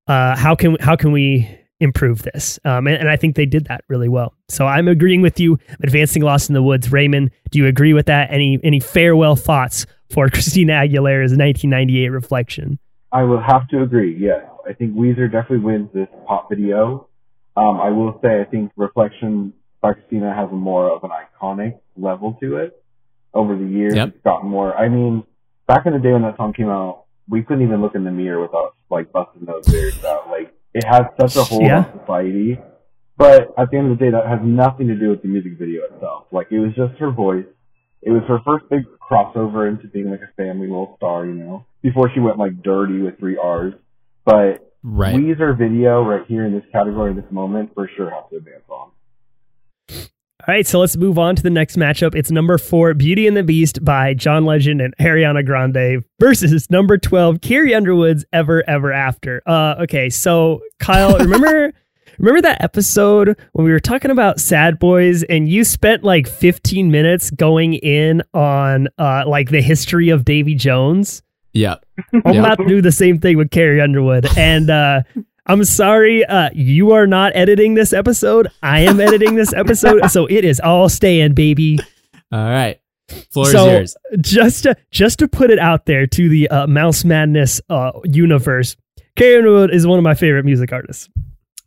[0.08, 2.60] Uh, how can how can we improve this?
[2.66, 4.34] Um, and, and I think they did that really well.
[4.50, 5.58] So I'm agreeing with you.
[5.82, 7.32] Advancing Lost in the Woods, Raymond.
[7.52, 8.32] Do you agree with that?
[8.32, 12.80] Any any farewell thoughts for Christina Aguilera's 1998 reflection?
[13.12, 14.16] I will have to agree.
[14.20, 17.08] Yes, I think Weezer definitely wins this pop video.
[17.58, 22.38] Um, I will say I think Reflection by Christina has more of an iconic level
[22.42, 22.76] to it.
[23.32, 24.10] Over the years, yep.
[24.10, 24.76] it's gotten more.
[24.76, 25.24] I mean,
[25.68, 28.12] back in the day when that song came out, we couldn't even look in the
[28.12, 30.30] mirror without like busting those lyrics out.
[30.30, 31.86] Like it has such a hold yeah.
[31.86, 32.60] on society.
[33.18, 35.60] But at the end of the day, that has nothing to do with the music
[35.60, 36.28] video itself.
[36.32, 37.46] Like it was just her voice.
[38.02, 41.66] It was her first big crossover into being like a family little star, you know,
[41.82, 43.74] before she went like dirty with three R's.
[44.24, 45.16] But right.
[45.16, 48.92] Weezer video right here in this category, this moment, for sure has to advance on.
[50.48, 52.16] All right, so let's move on to the next matchup.
[52.16, 56.98] It's number four, Beauty and the Beast by John Legend and Ariana Grande versus number
[56.98, 59.42] 12, Carrie Underwood's Ever, Ever After.
[59.46, 61.74] Uh, okay, so Kyle, remember.
[62.18, 66.90] remember that episode when we were talking about sad boys and you spent like 15
[66.90, 71.22] minutes going in on uh like the history of Davy Jones?
[71.52, 71.76] Yeah.
[72.14, 74.26] I'm about to do the same thing with Carrie Underwood.
[74.38, 75.02] And uh,
[75.50, 78.50] I'm sorry, uh, you are not editing this episode.
[78.62, 81.80] I am editing this episode, so it is all staying, baby.
[82.32, 82.80] All right.
[83.32, 83.98] Floor so, is yours.
[84.22, 88.76] Just to, just to put it out there to the uh, Mouse Madness uh, universe,
[89.16, 91.10] Carrie Underwood is one of my favorite music artists.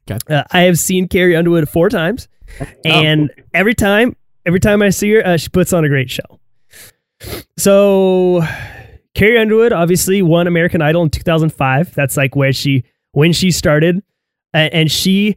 [0.08, 0.32] Okay.
[0.32, 2.28] Uh, I have seen Carrie Underwood four times,
[2.60, 2.66] oh.
[2.84, 3.42] and oh.
[3.52, 4.14] every time,
[4.46, 6.38] every time I see her, uh, she puts on a great show.
[7.56, 8.42] So
[9.16, 11.96] Carrie Underwood obviously won American Idol in 2005.
[11.96, 14.02] That's like where she when she started,
[14.52, 15.36] and, she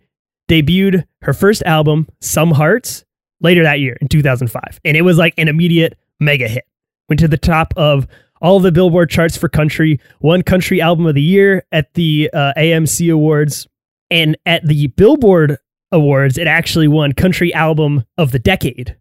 [0.49, 3.05] debuted her first album, Some Hearts,
[3.41, 6.65] later that year in 2005, and it was like an immediate mega hit.
[7.09, 8.07] Went to the top of
[8.41, 12.53] all the Billboard charts for country, won Country Album of the Year at the uh,
[12.57, 13.67] AMC Awards,
[14.09, 15.57] and at the Billboard
[15.91, 18.97] Awards, it actually won Country Album of the Decade.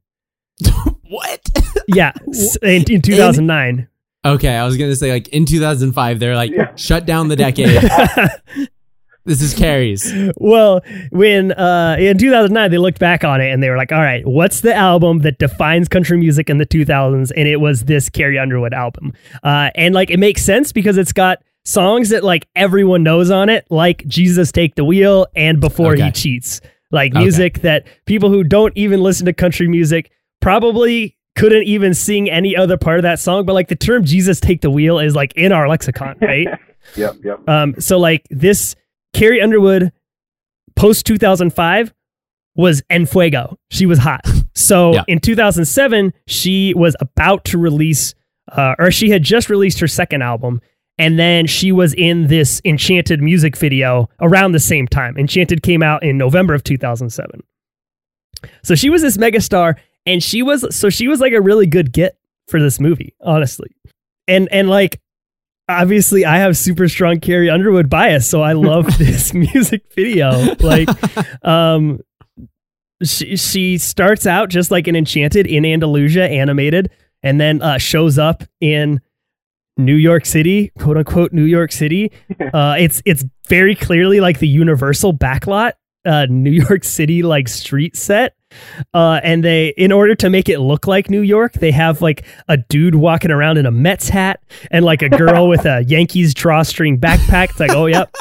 [1.08, 1.40] what?
[1.88, 2.12] Yeah,
[2.62, 3.88] in, in 2009.
[4.24, 6.74] Okay, I was gonna say like in 2005, they're like Yeah.
[6.76, 7.68] shut down the decade.
[9.26, 10.12] this is Carrie's.
[10.38, 14.00] well, when uh, in 2009 they looked back on it and they were like, "All
[14.00, 18.08] right, what's the album that defines country music in the 2000s?" And it was this
[18.08, 19.12] Carrie Underwood album.
[19.42, 23.48] Uh, and like it makes sense because it's got songs that like everyone knows on
[23.48, 26.60] it, like "Jesus Take the Wheel" and "Before He Cheats,"
[26.90, 27.20] like Okay.
[27.22, 30.10] music that people who don't even listen to country music
[30.40, 33.44] probably couldn't even sing any other part of that song.
[33.47, 36.47] But like the term "Jesus Take the Wheel" is like in our lexicon, right?
[36.97, 37.49] Yep, yep.
[37.49, 38.77] Um, so like this
[39.14, 39.92] Carrie Underwood
[40.77, 41.92] post 2005
[42.57, 43.59] was en fuego.
[43.70, 44.20] She was hot.
[44.55, 45.03] So Yeah.
[45.09, 48.14] in 2007, she was about to release,
[48.53, 50.61] uh, or she had just released her second album.
[50.97, 55.16] And then she was in this Enchanted music video around the same time.
[55.18, 57.40] Enchanted came out in November of 2007.
[58.62, 59.75] So she was this megastar,
[60.06, 62.16] and she was so she was like a really good get
[62.48, 63.74] for this movie, honestly.
[64.28, 65.00] And and like
[65.68, 70.54] obviously I have super strong Carrie Underwood bias, so I love this music video.
[70.60, 70.88] Like,
[71.44, 72.00] um,
[73.02, 76.90] she she starts out just like an Enchanted in Andalusia animated,
[77.22, 79.00] and then uh, shows up in
[79.76, 82.12] New York City, quote unquote New York City.
[82.52, 85.72] Uh, it's it's very clearly like the Universal backlot,
[86.04, 88.36] uh, New York City like street set.
[88.92, 92.24] Uh, and they, in order to make it look like New York, they have like
[92.48, 94.40] a dude walking around in a Mets hat
[94.70, 97.50] and like a girl with a Yankees drawstring backpack.
[97.50, 98.14] It's like, oh, yep,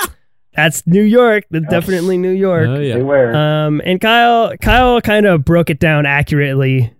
[0.53, 1.45] that's New York.
[1.49, 2.67] That's definitely New York.
[2.67, 3.65] Oh yeah.
[3.65, 6.93] Um, and Kyle, Kyle kind of broke it down accurately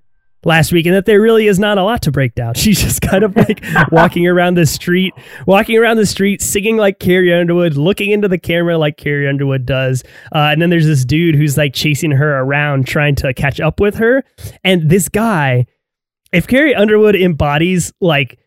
[0.45, 2.53] last week, and that there really is not a lot to break down.
[2.55, 5.13] She's just kind of like walking around the street,
[5.47, 9.65] walking around the street, singing like Carrie Underwood, looking into the camera like Carrie Underwood
[9.65, 10.03] does.
[10.33, 13.79] Uh, and then there's this dude who's like chasing her around, trying to catch up
[13.79, 14.23] with her.
[14.63, 15.65] And this guy,
[16.31, 18.39] if Carrie Underwood embodies like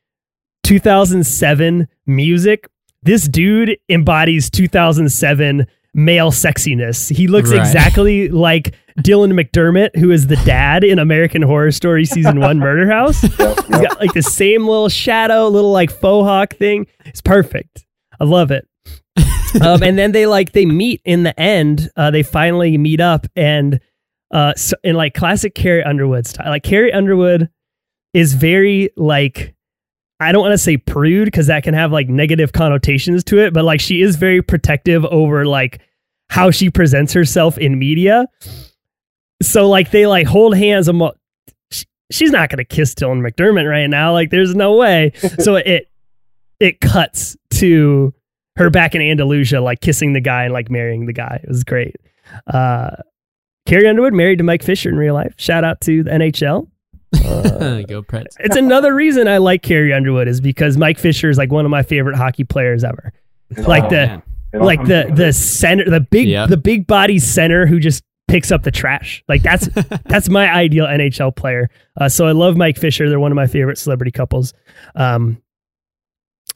[0.64, 2.68] 2007 music,
[3.02, 7.14] this dude embodies 2007 male sexiness.
[7.14, 7.60] He looks Right.
[7.60, 12.90] exactly like Dylan McDermott, who is the dad in American Horror Story season one Murder
[12.90, 13.20] House.
[13.20, 16.86] He's got like the same little shadow, little like faux hawk thing.
[17.04, 17.86] It's perfect.
[18.20, 18.66] I love it.
[19.62, 21.90] um, and then they like they meet in the end.
[21.96, 23.80] Uh, they finally meet up and
[24.30, 26.50] uh, so, in like classic Carrie Underwood style.
[26.50, 27.48] Like Carrie Underwood
[28.12, 29.54] is very like
[30.18, 33.52] I don't want to say prude because that can have like negative connotations to it,
[33.52, 35.80] but like she is very protective over like
[36.30, 38.26] how she presents herself in media.
[39.42, 40.88] So like they like hold hands.
[40.88, 41.02] I'm
[41.70, 44.12] she- she's not gonna kiss Dylan McDermott right now.
[44.12, 45.12] Like there's no way.
[45.38, 45.90] so it
[46.60, 48.14] it cuts to
[48.56, 51.40] her back in Andalusia, like kissing the guy and like marrying the guy.
[51.42, 51.96] It was great.
[52.46, 52.90] Uh,
[53.66, 55.34] Carrie Underwood married to Mike Fisher in real life.
[55.36, 56.68] Shout out to the NHL.
[57.24, 58.34] Uh, Go Preds.
[58.40, 61.70] it's another reason I like Carrie Underwood is because Mike Fisher is like one of
[61.70, 63.12] my favorite hockey players ever.
[63.56, 64.22] Like Oh, the man.
[64.52, 66.50] Like the the center, the big Yep.
[66.50, 69.22] the big body center who just picks up the trash.
[69.28, 69.66] Like that's
[70.04, 71.70] that's my ideal NHL player.
[72.00, 73.08] Uh, so I love Mike Fisher.
[73.08, 74.52] They're one of my favorite celebrity couples.
[74.94, 75.42] Um,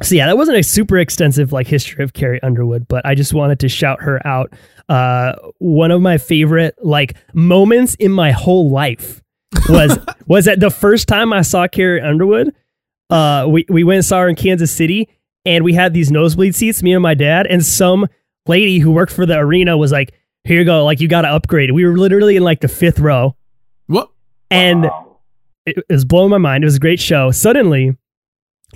[0.02, 3.34] so yeah, that wasn't a super extensive like history of Carrie Underwood, but I just
[3.34, 4.52] wanted to shout her out.
[4.88, 9.22] Uh, one of my favorite like moments in my whole life
[9.68, 12.54] was was that the first time I saw Carrie Underwood.
[13.10, 15.08] Uh, we we went and saw her in Kansas City,
[15.44, 18.06] and we had these nosebleed seats, me and my dad, and some
[18.46, 21.28] lady who worked for the arena was like, "Here you go, like you got to
[21.28, 23.36] upgrade." We were literally in like the fifth row,
[23.86, 24.10] What?
[24.50, 25.18] and Wow.
[25.66, 26.64] it, it was blowing my mind.
[26.64, 27.30] It was a great show.
[27.30, 27.96] Suddenly,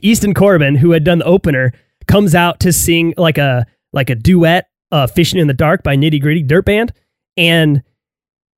[0.02, 1.72] Easton Corbin, who had done the opener,
[2.06, 5.96] comes out to sing like a like a duet, uh, "Fishing in the Dark" by
[5.96, 6.92] Nitty Gritty Dirt Band,
[7.36, 7.82] and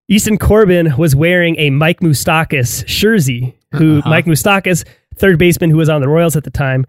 [0.09, 3.55] Easton Corbin was wearing a Mike Moustakas jersey.
[3.73, 4.09] Who Uh-huh.
[4.09, 4.85] Mike Moustakas,
[5.17, 6.87] third baseman who was on the Royals at the time,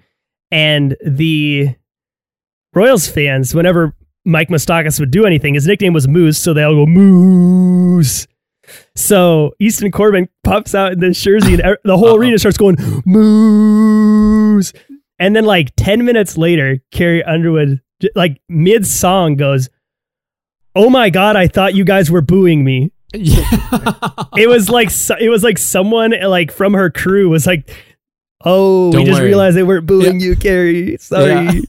[0.52, 1.76] and the
[2.74, 3.94] Royals fans, whenever
[4.28, 8.28] Mike Moustakas would do anything, his nickname was Moose, so they all go Moose.
[8.96, 12.76] So Easton Corbin pops out in this jersey, and er- the whole arena starts going
[13.06, 14.74] Moose.
[15.20, 17.82] And then, like ten minutes later, Carrie Underwood,
[18.16, 19.70] like mid song, goes,
[20.76, 23.50] "Oh my god, I thought you guys were booing me." Yeah.
[24.36, 24.90] It was like
[25.22, 27.70] it was like someone like from her crew was like
[28.46, 29.30] Oh, Don't we just worry.
[29.30, 30.98] realized they weren't booing you, Carrie.
[31.00, 31.32] Sorry.
[31.32, 31.62] Yeah.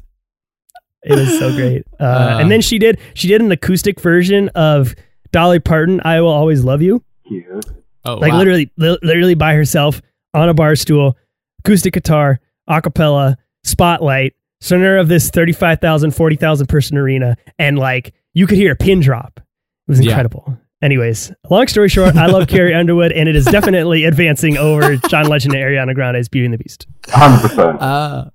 [1.04, 1.84] It was so great.
[2.00, 2.38] Uh, Uh.
[2.40, 4.94] and then she did she did an acoustic version of
[5.32, 7.64] Dolly Parton, "I Will Always Love You," Cute.
[8.04, 8.38] Oh, like wow.
[8.38, 10.00] literally, li- literally by herself
[10.34, 11.16] on a bar stool,
[11.60, 18.46] acoustic guitar, a cappella, spotlight, center of this 35,000, 40,000 person arena, and like you
[18.46, 19.38] could hear a pin drop.
[19.38, 19.42] It
[19.90, 20.10] was Yeah.
[20.12, 20.58] incredible.
[20.80, 25.26] Anyways, long story short, I love Carrie Underwood, and it is definitely advancing over John
[25.26, 26.86] Legend and Ariana Grande's Beauty and the Beast.
[27.08, 27.78] 100%.
[27.80, 28.30] Uh,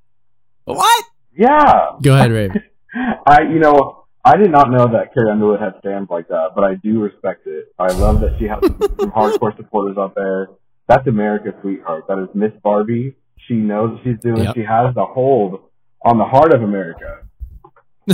[0.65, 1.05] what?
[1.35, 1.91] Yeah.
[2.01, 2.63] Go ahead, Raven.
[3.27, 6.63] I, you know, I did not know that Carrie Underwood had fans like that, but
[6.63, 7.73] I do respect it.
[7.77, 8.59] I love that she has
[8.99, 10.49] some hardcore supporters out there.
[10.87, 12.05] That's America's sweetheart.
[12.07, 13.15] That is Miss Barbie.
[13.47, 14.43] She knows what she's doing.
[14.43, 14.55] Yep.
[14.55, 15.61] She has the hold
[16.03, 17.19] on the heart of America.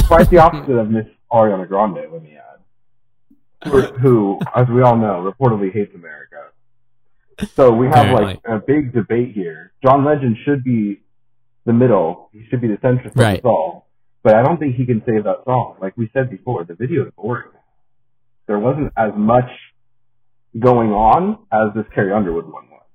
[0.08, 3.70] Quite the opposite of Miss Ariana Grande, let me add.
[3.72, 6.46] Who, who, as we all know, reportedly hates America.
[7.56, 9.74] So we have like a big debate here.
[9.84, 11.02] John Legend should be
[11.70, 12.30] the middle.
[12.34, 13.46] He should be the center of Right.
[13.46, 13.88] all.
[14.24, 15.78] But I don't think he can save that song.
[15.80, 17.52] Like we said before, the video is boring.
[18.48, 19.50] There wasn't as much
[20.68, 22.88] going on as this Carrie Underwood one was.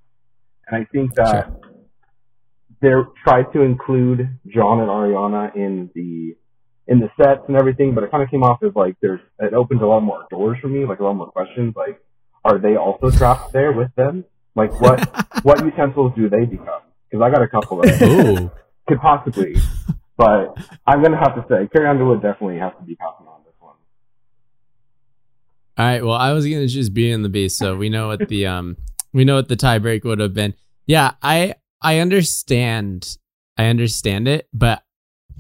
[0.67, 1.53] And I think that
[2.83, 2.91] they
[3.23, 4.19] tried to include
[4.55, 6.37] John and Ariana in the
[6.87, 9.55] in the sets and everything, but it kind of came off as like there's it
[9.55, 11.75] opens a lot more doors for me, like a lot more questions.
[11.77, 11.99] Like,
[12.45, 14.25] are they also trapped there with them?
[14.55, 14.99] Like, what
[15.45, 16.83] what utensils do they become?
[17.09, 18.51] Because I got a couple of Ooh.
[18.87, 19.57] Could possibly,
[20.17, 20.57] but
[20.87, 23.75] I'm gonna have to say Carrie Underwood definitely has to be passing on this one.
[25.77, 26.05] All right.
[26.05, 28.77] Well, I was gonna choose Beauty and the Beast, so we know what the um
[29.13, 30.55] we know what the tiebreak would have been.
[30.87, 33.17] Yeah, I I understand
[33.57, 34.83] I understand it, but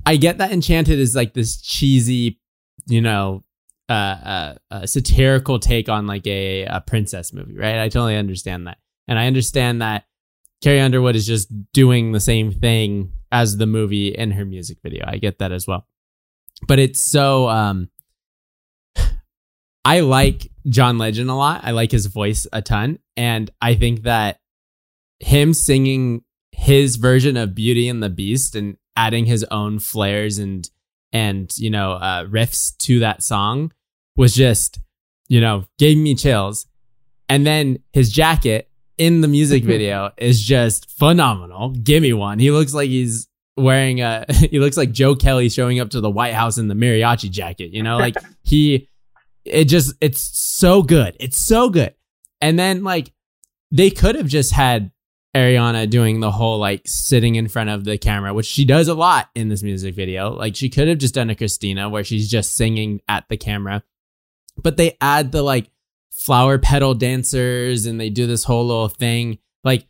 [0.06, 2.38] I get that Enchanted is like this cheesy,
[2.86, 3.44] you know,
[3.88, 7.78] uh, uh, uh satirical take on like a, a princess movie, right?
[7.78, 8.78] I totally understand that,
[9.08, 10.04] and I understand that
[10.62, 15.04] Carrie Underwood is just doing the same thing as the movie in her music video.
[15.06, 15.88] I get that as well,
[16.68, 17.90] but it's so um
[19.84, 21.62] I like John Legend a lot.
[21.64, 23.00] I like his voice a ton.
[23.16, 24.38] And I think that
[25.20, 26.22] him singing
[26.52, 30.68] his version of Beauty and the Beast and adding his own flares and,
[31.12, 33.72] and, you know, uh, riffs to that song
[34.16, 34.78] was just,
[35.28, 36.66] you know, gave me chills.
[37.28, 39.72] And then his jacket in the music mm-hmm.
[39.72, 41.70] video is just phenomenal.
[41.70, 42.38] Give me one.
[42.38, 46.10] He looks like he's wearing a, he looks like Joe Kelly showing up to the
[46.10, 48.88] White House in the mariachi jacket, you know, like he,
[49.44, 51.16] it just it's so good.
[51.20, 51.94] It's so good.
[52.40, 53.12] And then like
[53.70, 54.90] they could have just had
[55.34, 58.94] Ariana doing the whole like sitting in front of the camera, which she does a
[58.94, 60.30] lot in this music video.
[60.30, 63.82] Like she could have just done a Christina where she's just singing at the camera.
[64.56, 65.70] But they add the like
[66.14, 69.38] flower petal dancers and they do this whole little thing.
[69.62, 69.86] Like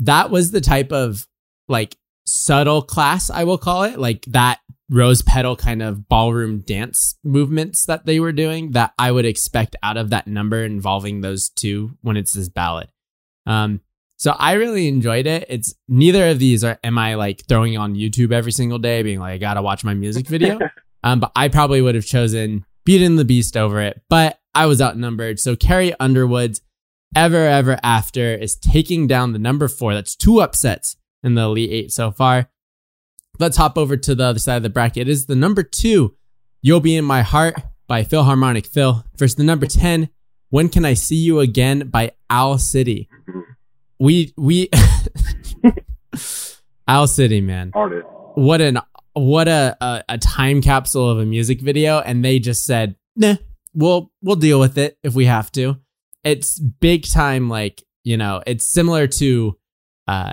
[0.00, 1.26] that was the type of
[1.68, 1.96] like
[2.26, 3.98] subtle class, I will call it.
[3.98, 9.12] Like that rose petal kind of ballroom dance movements that they were doing that I
[9.12, 12.88] would expect out of that number involving those two when it's this ballad.
[13.46, 13.80] Um,
[14.16, 15.46] so I really enjoyed it.
[15.48, 19.20] It's neither of these are am I like throwing on YouTube every single day, being
[19.20, 20.58] like I gotta watch my music video.
[21.04, 24.66] um, but I probably would have chosen Beauty and the Beast over it, but I
[24.66, 25.38] was outnumbered.
[25.38, 26.60] So Carrie Underwood's
[27.14, 29.94] Ever Ever After is taking down the number four.
[29.94, 32.50] That's two upsets in the Elite Eight so far.
[33.38, 35.08] Let's hop over to the other side of the bracket.
[35.08, 36.14] It is the number two,
[36.62, 40.10] You'll Be in My Heart by Philharmonic Phil versus the number 10,
[40.50, 43.08] When Can I See You Again by Owl City.
[43.98, 44.68] We, we,
[46.88, 47.70] Owl City, man.
[47.74, 48.06] Artist.
[48.34, 48.78] What an,
[49.14, 52.00] what a, a, a time capsule of a music video.
[52.00, 53.36] And they just said, nah,
[53.74, 55.78] we'll, we'll deal with it if we have to.
[56.24, 59.58] It's big time, like, you know, it's similar to,
[60.06, 60.32] uh,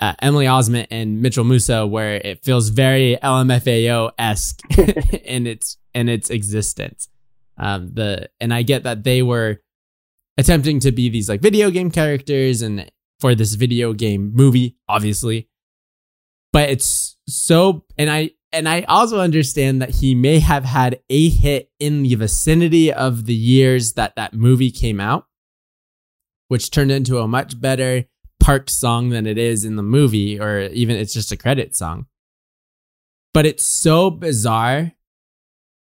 [0.00, 4.60] uh, Emily Osment and Mitchell Musso, where it feels very LMFAO esque
[5.24, 7.08] in its in its existence.
[7.58, 9.62] Um, the and I get that they were
[10.36, 15.48] attempting to be these like video game characters and for this video game movie, obviously,
[16.52, 21.28] but it's so and I and I also understand that he may have had a
[21.28, 25.26] hit in the vicinity of the years that that movie came out,
[26.48, 28.04] which turned into a much better
[28.40, 32.06] park song than it is in the movie, or even it's just a credit song.
[33.34, 34.92] But it's so bizarre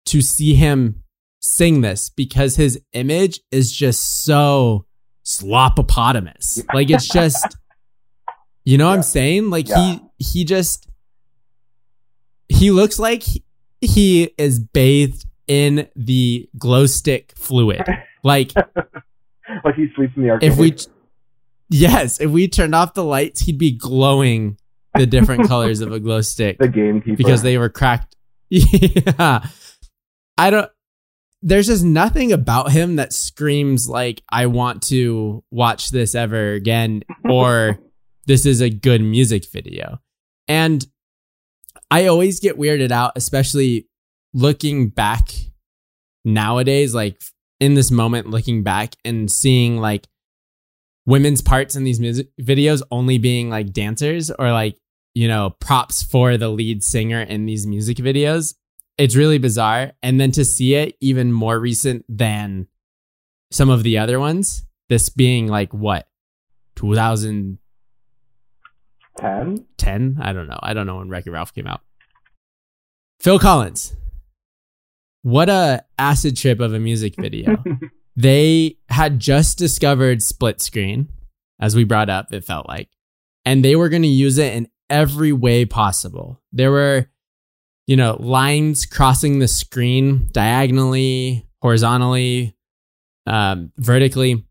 [0.07, 1.03] to see him
[1.39, 4.85] sing this because his image is just so
[5.25, 6.63] slopopotamus.
[6.73, 7.57] Like it's just,
[8.63, 9.49] you know what I'm saying?
[9.49, 9.77] Like Yeah.
[9.77, 10.87] he he just
[12.51, 13.23] he looks like
[13.81, 17.83] he is bathed in the glow stick fluid.
[18.23, 18.51] Like
[19.65, 20.51] like he sleeps in the arcade.
[20.51, 20.75] if we
[21.71, 24.57] Yes, if we turned off the lights, he'd be glowing
[24.93, 27.15] the different colors of a glow stick The gamekeeper.
[27.17, 28.15] because they were cracked.
[28.49, 29.47] Yeah.
[30.37, 30.69] I don't
[31.41, 37.01] there's just nothing about him that screams like I want to watch this ever again
[37.27, 37.79] or
[38.27, 39.99] this is a good music video.
[40.47, 40.85] And
[41.91, 43.87] I always get weirded out especially
[44.33, 45.29] looking back
[46.23, 47.21] nowadays like
[47.59, 50.07] in this moment looking back and seeing like
[51.05, 54.77] women's parts in these music videos only being like dancers or like
[55.13, 58.55] you know props for the lead singer in these music videos
[59.01, 59.93] it's really bizarre.
[60.03, 62.67] And then to see it even more recent than
[63.49, 66.07] some of the other ones this being like what
[69.17, 70.17] 2010 ten.
[70.21, 70.59] i don't know.
[70.61, 71.81] I don't know when wreck ralph came out.
[73.19, 73.95] Phil collins.
[75.23, 77.63] What a acid trip of a music video.
[78.15, 81.09] They had just discovered split screen,
[81.59, 82.89] as we brought up, it felt like,
[83.45, 86.41] and they were going to use it in every way possible.
[86.51, 87.09] There were,
[87.87, 92.55] you know, lines crossing the screen diagonally, horizontally,
[93.25, 94.45] um, vertically,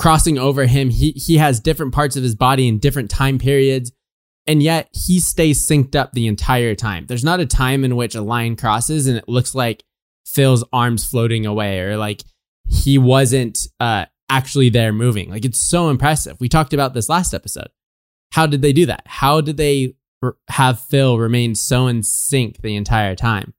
[0.00, 0.88] crossing over him.
[0.88, 3.92] He he has different parts of his body in different time periods,
[4.46, 7.04] and yet he stays synced up the entire time.
[7.06, 9.84] There's not a time in which a line crosses and it looks like
[10.24, 12.24] Phil's arms floating away or like
[12.66, 15.28] he wasn't uh, actually there moving.
[15.28, 16.40] Like it's so impressive.
[16.40, 17.68] We talked about this last episode.
[18.32, 19.02] How did they do that?
[19.04, 23.52] How did they r- have Phil remain so in sync the entire time?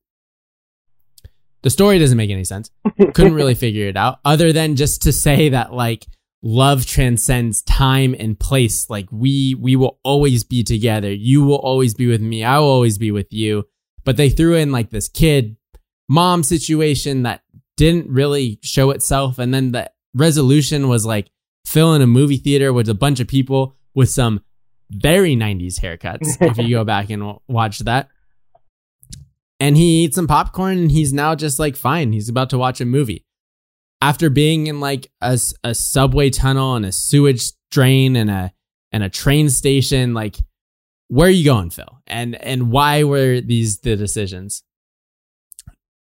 [1.61, 2.71] The story doesn't make any sense.
[3.13, 6.07] Couldn't really figure it out other than just to say that like
[6.43, 8.89] love transcends time and place.
[8.89, 11.11] Like we we will always be together.
[11.11, 12.43] You will always be with me.
[12.43, 13.67] I will always be with you.
[14.03, 15.55] But they threw in like this kid
[16.09, 17.41] mom situation that
[17.77, 19.39] didn't really show itself.
[19.39, 21.29] And then the resolution was like
[21.65, 24.43] filling a movie theater with a bunch of people with some
[24.89, 26.37] very 90s haircuts.
[26.41, 28.09] if you go back and watch that.
[29.59, 32.13] And he eats some popcorn and he's now just like fine.
[32.13, 33.25] He's about to watch a movie.
[34.01, 38.51] After being in like a, a subway tunnel and a sewage drain and a
[38.91, 40.37] and a train station, like
[41.07, 42.01] where are you going, Phil?
[42.07, 44.63] And and why were these the decisions?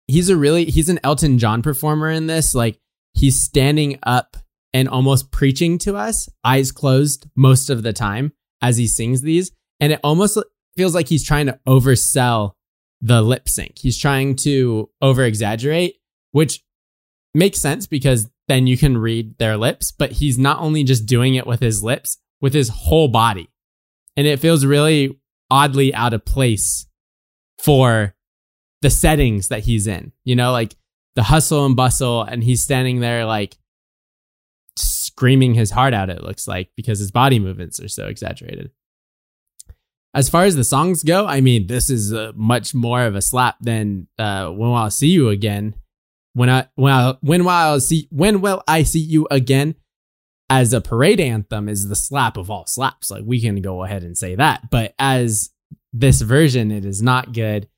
[0.08, 2.54] he's a really he's an Elton John performer in this.
[2.54, 2.80] Like
[3.14, 4.36] he's standing up
[4.74, 9.52] and almost preaching to us, eyes closed most of the time as he sings these,
[9.78, 10.38] and it almost
[10.76, 12.52] feels like he's trying to oversell
[13.00, 13.78] the lip sync.
[13.78, 15.96] He's trying to over exaggerate,
[16.32, 16.64] which
[17.34, 21.34] makes sense because then you can read their lips, but he's not only just doing
[21.34, 23.50] it with his lips, with his whole body.
[24.16, 25.18] And it feels really
[25.50, 26.86] oddly out of place
[27.62, 28.14] for
[28.82, 30.76] the settings that he's in, you know, like
[31.16, 33.56] the hustle and bustle, and he's standing there like
[34.76, 38.70] screaming his heart out, it looks like, because his body movements are so exaggerated.
[40.14, 43.56] As far as the songs go, I mean, this is much more of a slap
[43.60, 45.74] than uh, "When Will I See You Again."
[46.38, 49.74] When I when I when will I see when will I see you again?
[50.48, 53.10] As a parade anthem is the slap of all slaps.
[53.10, 55.50] Like we can go ahead and say that, but as
[55.92, 57.68] this version, it is not good.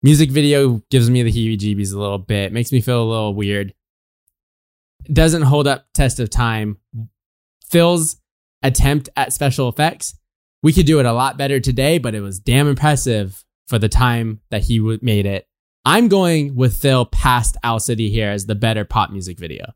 [0.00, 3.74] Music video gives me the heebie-jeebies a little bit, makes me feel a little weird.
[5.12, 6.78] Doesn't hold up test of time.
[7.68, 8.20] Phil's
[8.62, 10.14] attempt at special effects,
[10.62, 13.88] we could do it a lot better today, but it was damn impressive for the
[13.88, 15.47] time that he made it.
[15.88, 19.72] I'm going with Phil past Owl City here as the better pop music video.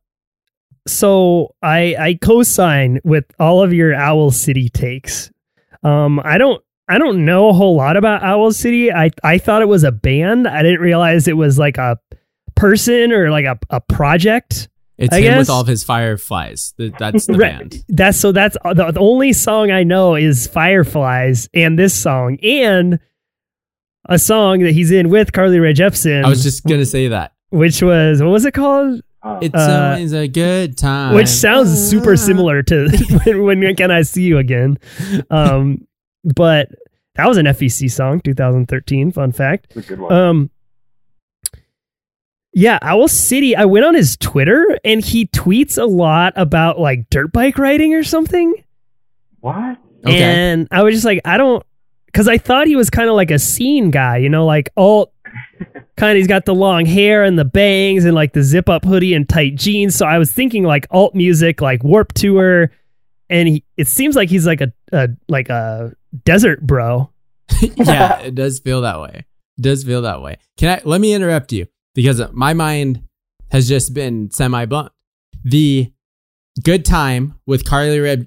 [0.86, 5.30] So I I co-sign with all of your Owl City takes.
[5.82, 8.92] Um, I don't I don't know a whole lot about Owl City.
[8.92, 10.46] I I thought it was a band.
[10.46, 11.98] I didn't realize it was like a
[12.56, 14.68] person or like a, a project.
[14.98, 16.74] It's I him guess- with all of his fireflies.
[16.76, 17.58] That's the Right.
[17.58, 17.84] band.
[17.88, 22.98] That's so that's the, the only song I know is Fireflies and this song and
[24.08, 26.24] a song that he's in with Carly Rae Jepsen.
[26.24, 27.32] I was just gonna say that.
[27.50, 29.00] which was what was it called?
[29.22, 31.14] Um, It's Uh, always a good time.
[31.14, 32.88] which sounds super similar to
[33.24, 34.78] when, when can I see you again?
[35.30, 35.86] Um,
[36.24, 36.68] but
[37.14, 39.12] that was an FEC song, 2013.
[39.12, 39.68] Fun fact.
[39.76, 40.12] it's a good one.
[40.12, 40.50] Um,
[42.54, 43.56] yeah, Owl City.
[43.56, 47.94] I went on his Twitter and he tweets a lot about like dirt bike riding
[47.94, 48.54] or something.
[49.40, 49.78] what?
[50.04, 50.20] Okay.
[50.22, 51.64] And I was just like, I don't,
[52.12, 54.82] because I thought he was kind of like a scene guy, you know, like oh,
[54.82, 55.12] alt.
[55.96, 58.84] Kind of, he's got the long hair and the bangs and like the zip up
[58.84, 59.94] hoodie and tight jeans.
[59.94, 62.70] So I was thinking like alt music, like Warped Tour,
[63.28, 65.94] and he, it seems like he's like a, a like a
[66.24, 67.10] desert bro.
[67.76, 69.26] yeah, it does feel that way.
[69.58, 70.38] It does feel that way.
[70.56, 73.02] Can I let me interrupt you because my mind
[73.50, 74.90] has just been semi blown.
[75.44, 75.92] The
[76.62, 78.26] Good Time with Carly Rae,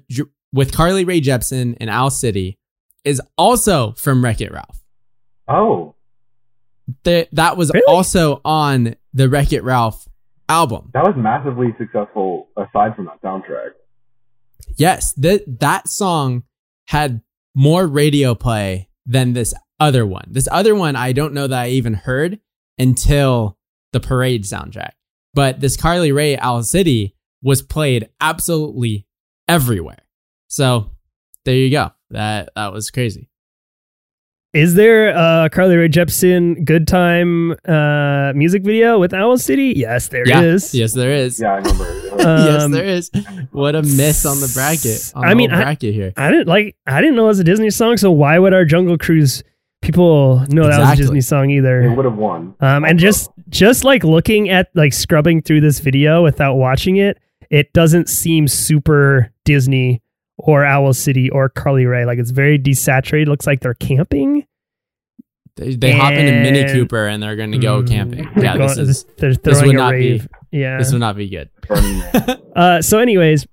[0.52, 2.58] with Carly Rae Jepsen and Owl City
[3.06, 4.82] is also from Wreck It Ralph.
[5.48, 5.94] Oh,
[7.04, 7.84] The, that was Really?
[7.88, 10.06] also on the Wreck It Ralph
[10.48, 10.90] album.
[10.92, 13.70] that was massively successful aside from that soundtrack.
[14.76, 16.42] Yes, that that song
[16.88, 17.22] had
[17.54, 20.24] more radio play than this other one.
[20.30, 22.40] This other one I don't know that I even heard
[22.78, 23.56] until
[23.92, 24.90] the parade soundtrack.
[25.34, 29.06] But this Carly Rae Owl City was played absolutely
[29.48, 29.98] everywhere.
[30.48, 30.90] So
[31.44, 31.90] there you go.
[32.10, 33.28] That that was crazy.
[34.52, 39.74] Is there a Carly Rae Jepsen "Good Time" uh, music video with Owl City?
[39.76, 40.40] Yes, there yeah.
[40.40, 40.74] is.
[40.74, 41.40] Yes, there is.
[41.40, 41.84] Yeah, I remember.
[42.18, 43.10] yes, Um, there is.
[43.50, 45.12] What a miss on the bracket.
[45.14, 46.12] On I the mean, whole I- bracket here.
[46.16, 46.76] I didn't like.
[46.86, 49.42] I didn't know it was a Disney song, so why would our Jungle Cruise
[49.82, 51.82] people know that was a Disney song either?
[51.82, 51.94] it either?
[51.94, 52.54] would have won.
[52.60, 57.18] Um, and just just like looking at like scrubbing through this video without watching it,
[57.50, 60.00] it doesn't seem super Disney
[60.38, 62.04] or Owl City or Carly Rae.
[62.04, 63.26] Like it's very desaturated.
[63.28, 64.46] Looks like they're camping.
[65.56, 68.30] They, they hop into Mini Cooper and they're going to go Mm, camping.
[68.34, 70.20] they're Yeah, this is they're this would a not be-
[70.52, 70.76] yeah.
[70.76, 71.48] this would not be good.
[72.56, 73.46] Uh, so, anyways,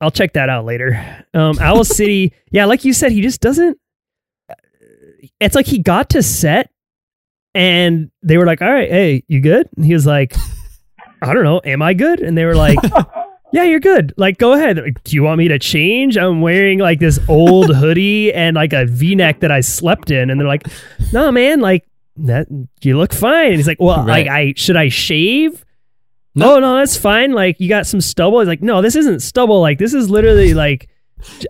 [0.00, 1.24] I'll check that out later.
[1.32, 3.78] Um, Owl City, yeah, like you said, he just doesn't.
[5.40, 6.70] It's like he got to set,
[7.54, 10.34] and they were like, "All right, hey, you good?" And he was like,
[11.22, 12.78] "I don't know, am I good?" And they were like,
[13.56, 14.12] "Yeah, you're good.
[14.16, 14.78] Like, go ahead.
[14.78, 16.16] Like, Do you want me to change?
[16.16, 20.38] I'm wearing like this old hoodie and like a V-neck that I slept in." And
[20.40, 20.66] they're like,
[21.12, 21.84] "No, man, like
[22.18, 22.46] that,
[22.82, 24.26] you look fine." And he's like, "Well, Right.
[24.26, 25.64] like, I should I shave?"
[26.34, 26.56] No.
[26.56, 27.32] Oh no, that's fine.
[27.32, 28.40] Like you got some stubble.
[28.40, 29.60] He's like, no, this isn't stubble.
[29.62, 30.88] Like this is literally like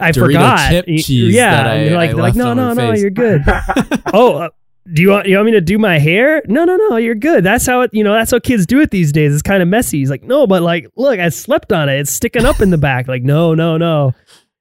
[0.01, 0.89] I Dorito forgot.
[1.09, 3.43] yeah, that I- like, I they're like, no, no, no, face." you're good.
[4.15, 4.49] oh, uh,
[4.93, 6.43] do you want you want me to do my hair?
[6.47, 7.43] No, no, no, you're good.
[7.45, 7.91] That's how it.
[7.93, 9.33] You know, that's how kids do it these days.
[9.33, 9.99] It's kind of messy.
[9.99, 11.99] He's like, no, but like, look, I slept on it.
[12.01, 13.09] It's sticking up in the back.
[13.09, 14.13] Like, no, no, no.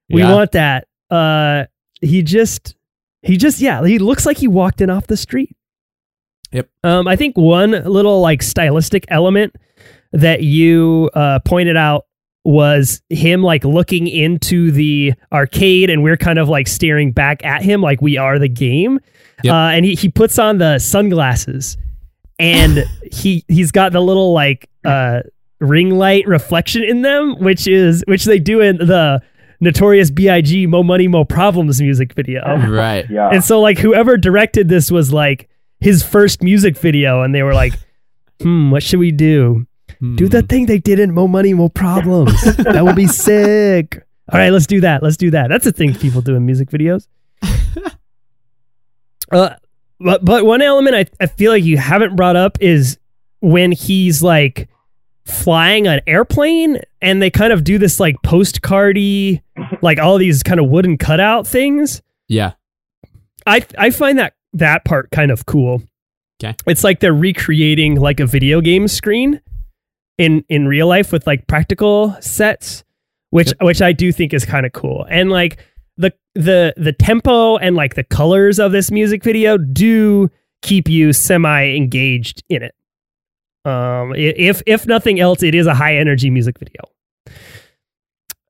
[0.09, 0.33] We Yeah.
[0.33, 0.87] want that.
[1.09, 1.65] Uh,
[2.01, 2.75] he just,
[3.21, 5.55] he just, yeah, he looks like he walked in off the street.
[6.51, 6.69] Yep.
[6.83, 9.55] Um, I think one little like stylistic element
[10.11, 12.05] that you uh, pointed out
[12.43, 17.63] was him like looking into the arcade and we're kind of like staring back at
[17.63, 18.99] him like we are the game.
[19.43, 19.53] Yep.
[19.53, 21.77] Uh, and he, he puts on the sunglasses
[22.39, 25.21] and he he's got the little like uh
[25.59, 29.21] ring light reflection in them, which is which they do in the
[29.61, 30.67] notorious B.I.G.
[30.67, 32.41] Mo Money Mo Problems music video.
[32.67, 33.05] Right.
[33.09, 33.29] yeah.
[33.31, 37.53] And so like whoever directed this was like his first music video and they were
[37.53, 37.73] like,
[38.41, 39.65] hmm, what should we do?
[40.01, 40.27] Do Hmm.
[40.27, 42.41] the thing they did in Mo Money Mo Problems.
[42.57, 44.05] that would be sick.
[44.31, 45.01] All right, let's do that.
[45.01, 45.47] Let's do that.
[45.49, 47.07] That's a thing people do in music videos.
[49.31, 49.55] Uh,
[49.99, 52.97] but but one element I, I feel like you haven't brought up is
[53.39, 54.69] when he's like
[55.25, 59.41] flying an airplane and they kind of do this like postcardy
[59.81, 62.01] like all these kind of wooden cutout things.
[62.27, 62.53] Yeah.
[63.45, 65.81] I I find that that part kind of cool.
[66.43, 66.55] Okay.
[66.67, 69.41] It's like they're recreating like a video game screen
[70.17, 72.83] in in real life with like practical sets,
[73.29, 75.05] which which I do think is kind of cool.
[75.09, 75.57] And like
[75.97, 80.29] the the the tempo and like the colors of this music video do
[80.61, 82.75] keep you semi engaged in it.
[83.65, 86.81] Um, if if nothing else, it is a high energy music video.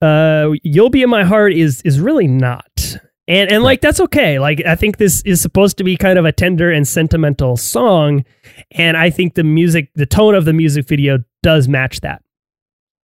[0.01, 4.39] Uh, "You'll Be in My Heart" is is really not, and and like that's okay.
[4.39, 8.25] Like I think this is supposed to be kind of a tender and sentimental song,
[8.71, 12.21] and I think the music, the tone of the music video does match that.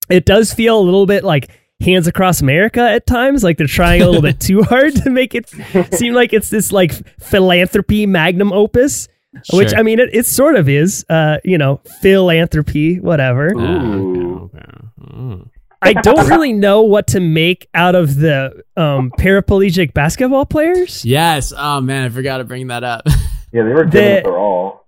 [0.08, 1.50] It does feel a little bit like
[1.80, 5.34] Hands Across America at times, like they're trying a little bit too hard to make
[5.34, 5.48] it
[5.94, 9.06] seem like it's this like philanthropy magnum opus,
[9.52, 11.04] which I mean it, it sort of is.
[11.08, 13.52] Uh, you know, philanthropy, whatever.
[13.56, 14.50] Ooh.
[14.54, 14.64] okay,
[15.02, 15.50] okay.
[15.80, 21.04] I don't really know what to make out of the um, paraplegic basketball players.
[21.04, 21.52] Yes.
[21.56, 23.02] Oh man, I forgot to bring that up.
[23.52, 24.86] yeah, they were The- giving it their all.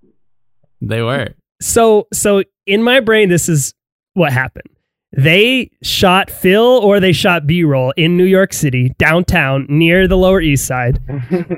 [0.80, 1.28] they were.
[1.62, 3.74] So, so in my brain, this is
[4.14, 4.66] what happened.
[5.12, 10.16] They shot Phil or they shot B roll in New York City, downtown, near the
[10.16, 11.00] Lower East Side,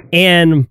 [0.12, 0.68] and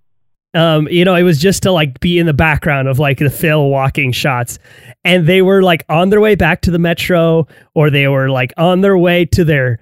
[0.54, 3.30] um, you know, it was just to like be in the background of like the
[3.30, 4.60] Phil walking shots.
[5.06, 8.52] And they were like on their way back to the metro, or they were like
[8.58, 9.80] on their way to their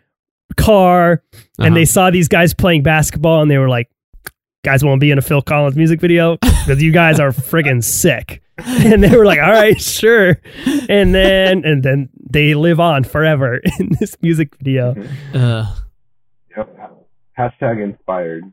[0.57, 1.23] car,
[1.57, 1.73] and Uh-huh.
[1.75, 3.89] they saw these guys playing basketball, and they were like,
[4.63, 6.37] "Guys, won't be in a Phil Collins music video?
[6.37, 8.41] Because you guys are friggin' sick."
[8.93, 10.39] And they were like, "All right, sure."
[10.89, 14.95] And then, and then they live on forever in this music video.
[15.33, 15.75] Uh,
[16.57, 16.99] Yep.
[17.37, 18.43] Hashtag inspired.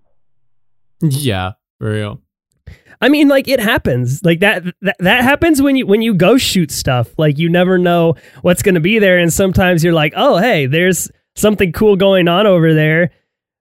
[1.01, 2.21] yeah, for real.
[3.01, 4.23] I mean, like it happens.
[4.25, 7.09] Like that, that that happens when you when you go shoot stuff.
[7.19, 10.67] Like you never know what's going to be there, and sometimes you're like, oh, hey,
[10.67, 13.11] there's something cool going on over there.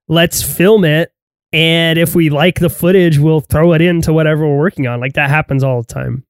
[0.07, 1.11] Let's film it,
[1.51, 4.99] and if we like the footage, we'll throw it into whatever we're working on.
[4.99, 6.23] Like that happens all the time.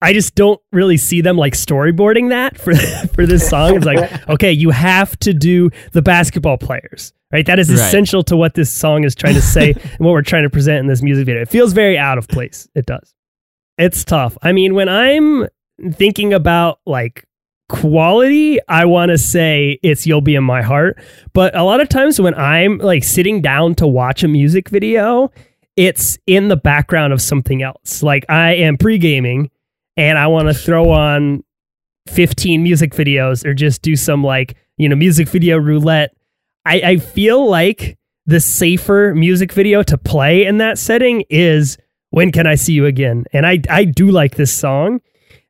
[0.00, 2.74] I just don't really see them like storyboarding that for
[3.14, 3.76] for this song.
[3.76, 7.44] It's like, okay, you have to do the basketball players, right?
[7.46, 7.78] That is Right.
[7.80, 10.78] essential to what this song is trying to say and what we're trying to present
[10.78, 11.42] in this music video.
[11.42, 12.68] It feels very out of place.
[12.76, 13.12] It does.
[13.76, 14.38] It's tough.
[14.42, 15.48] I mean, when I'm
[15.92, 17.24] thinking about like
[17.68, 21.00] quality, I want to say it's You'll Be in My Heart.
[21.32, 25.30] But a lot of times when I'm like sitting down to watch a music video,
[25.78, 28.02] it's in the background of something else.
[28.02, 29.48] Like I am pre gaming
[29.96, 31.44] and I want to throw on
[32.08, 36.16] 15 music videos or just do some like, you know, music video roulette.
[36.66, 41.78] I, I feel like the safer music video to play in that setting is
[42.10, 43.24] When Can I See You Again?
[43.32, 45.00] And I, I do like this song.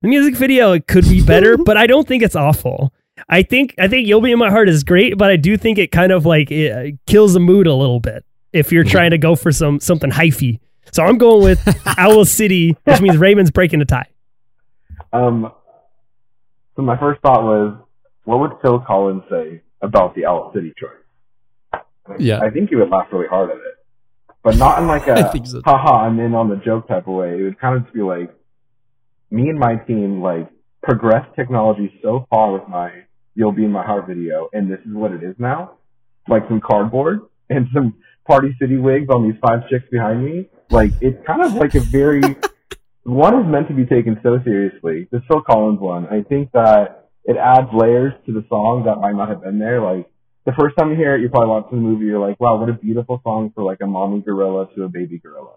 [0.02, 2.92] The music video it could be better, but I don't think it's awful.
[3.30, 5.78] I think I think You'll Be in My Heart is great, but I do think
[5.78, 9.10] it kind of like it uh, kills the mood a little bit if you're trying
[9.10, 10.60] to go for some something hyphy.
[10.92, 11.60] So I'm going with
[11.98, 14.06] Owl City, which means Raymond's breaking a tie.
[15.12, 15.52] Um,
[16.76, 17.76] so my first thought was,
[18.24, 21.82] what would Phil Collins say about the Owl City choice?
[22.18, 22.40] Yeah.
[22.40, 23.74] I think he would laugh really hard at it,
[24.42, 25.60] but not in like a so.
[25.64, 27.38] haha I'm in on the joke type of way.
[27.38, 28.34] It would kind of just be like,
[29.30, 30.48] me and my team like
[30.82, 32.90] progressed technology so far with my
[33.34, 35.72] "You'll Be in My Heart" video, and this is what it is now.
[36.28, 37.20] Like some cardboard
[37.50, 37.94] and some
[38.28, 40.48] Party City wigs on these five chicks behind me.
[40.70, 42.20] Like it's kind of like a very
[43.04, 45.08] one is meant to be taken so seriously.
[45.10, 49.14] This Phil Collins one, I think that it adds layers to the song that might
[49.16, 49.80] not have been there.
[49.80, 50.10] Like
[50.44, 52.68] the first time you hear it, you're probably watching the movie, you're like, wow, what
[52.68, 55.56] a beautiful song for like a mommy gorilla to a baby gorilla.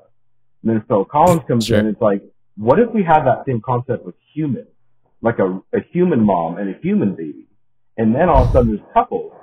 [0.63, 1.80] And then Phil Collins comes Sure.
[1.80, 2.22] in, it's like,
[2.57, 4.67] what if we had that same concept with humans?
[5.22, 7.47] Like a, a human mom and a human baby.
[7.97, 9.34] And then all of a sudden there's couples.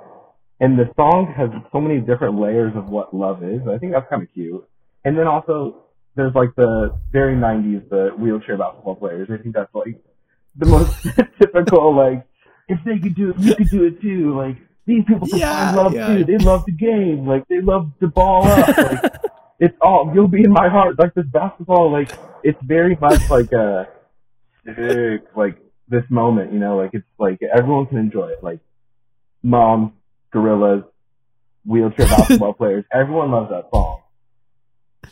[0.59, 3.61] And the song has so many different layers of what love is.
[3.67, 4.67] I think that's kind of cute.
[5.05, 5.83] And then also
[6.15, 9.29] there's like the very 90s, the wheelchair basketball players.
[9.31, 9.95] I think that's like
[10.55, 11.01] the most
[11.39, 12.25] typical, like,
[12.67, 14.35] if they could do it, you could do it too.
[14.37, 16.07] Like, these people can Yeah, find love yeah.
[16.17, 16.25] too.
[16.25, 17.25] They love the game.
[17.25, 18.75] Like, they love to ball up.
[18.77, 19.13] Like,
[19.61, 20.97] it's all, you'll be in my heart.
[20.97, 22.09] Like, this basketball, like,
[22.43, 23.89] it's very much like a,
[24.65, 25.57] sick, like,
[25.89, 28.41] this moment, you know, like, it's like, everyone can enjoy it.
[28.41, 28.59] Like,
[29.43, 29.91] moms,
[30.31, 30.83] gorillas,
[31.65, 34.01] wheelchair basketball players, everyone loves that song.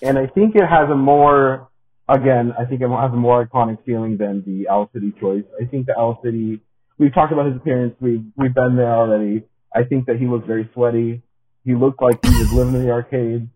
[0.01, 1.70] And I think it has a more,
[2.07, 5.43] again, I think it has a more iconic feeling than the Owl City choice.
[5.61, 6.61] I think the Owl City,
[6.97, 9.43] we've talked about his appearance, we've, we've been there already.
[9.76, 11.22] I think that he looked very sweaty.
[11.65, 13.49] He looked like he was living in the arcade.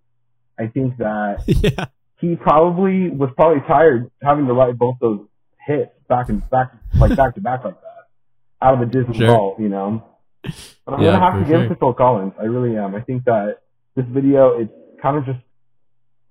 [0.59, 1.85] I think that yeah.
[2.19, 5.21] he probably was probably tired having to write both those
[5.65, 9.27] hits back and back, like back to back like that, out of the Disney Sure.
[9.27, 10.03] vault, you know.
[10.43, 12.33] But I'm Yeah, gonna have for to give it to Phil Collins.
[12.39, 12.95] I really am.
[12.95, 13.57] I think that
[13.95, 14.71] this video it's
[15.01, 15.39] kind of just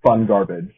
[0.04, 0.70] fun garbage,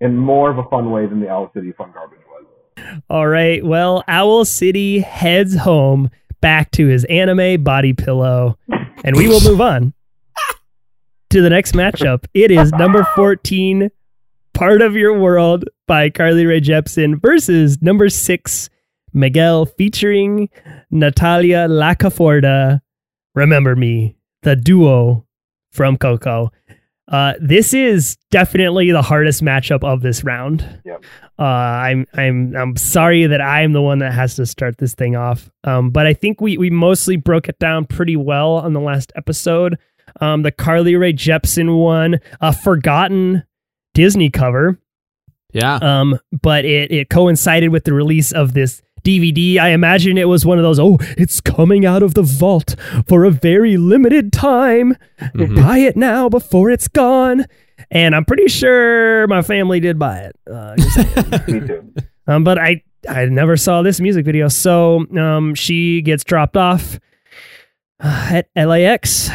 [0.00, 3.00] in more of a fun way than the Owl City fun garbage was.
[3.08, 3.64] All right.
[3.64, 6.10] Well, Owl City heads home
[6.40, 8.58] back to his anime body pillow,
[9.04, 9.92] and we will move on
[11.30, 12.24] to the next matchup.
[12.34, 13.90] It is number 14,
[14.54, 18.68] Part of Your World by Carly Rae Jepsen versus number six,
[19.12, 20.48] Miguel featuring
[20.90, 22.80] Natalia Lafourcade.
[23.34, 25.26] Remember Me, the duo
[25.70, 26.50] from Coco.
[27.08, 30.80] Uh, this is definitely the hardest matchup of this round.
[30.84, 31.04] Yep.
[31.38, 35.16] Uh, I'm I'm I'm sorry that I'm the one that has to start this thing
[35.16, 35.50] off.
[35.64, 39.12] Um, but I think we we mostly broke it down pretty well on the last
[39.16, 39.78] episode.
[40.20, 43.44] Um, the Carly Rae Jepsen one, a forgotten
[43.94, 44.78] Disney cover.
[45.52, 45.76] Yeah.
[45.76, 49.58] Um, but it it coincided with the release of this DVD.
[49.58, 50.78] I imagine it was one of those.
[50.78, 52.76] Oh, it's coming out of the vault
[53.08, 54.96] for a very limited time.
[55.20, 55.56] Mhm.
[55.56, 57.46] Buy it now before it's gone.
[57.90, 60.36] And I'm pretty sure my family did buy it.
[60.50, 61.92] Uh, 'cause Me too.
[62.26, 64.46] um, but I I never saw this music video.
[64.48, 67.00] So um, she gets dropped off
[68.00, 69.28] uh, at LAX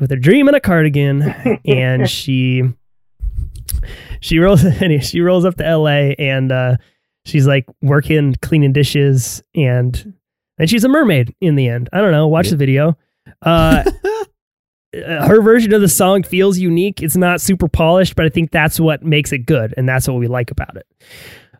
[0.00, 1.22] with a dream and a cardigan,
[1.66, 2.62] and she
[4.20, 4.64] she rolls
[5.02, 6.76] she rolls up to LA and uh,
[7.24, 10.14] she's like working cleaning dishes and
[10.58, 11.88] and she's a mermaid in the end.
[11.92, 12.28] I don't know.
[12.28, 12.96] Watch the video.
[13.40, 13.82] Uh,
[14.94, 17.02] uh, her version of the song feels unique.
[17.02, 20.18] It's not super polished, but I think that's what makes it good, and that's what
[20.18, 20.86] we like about it.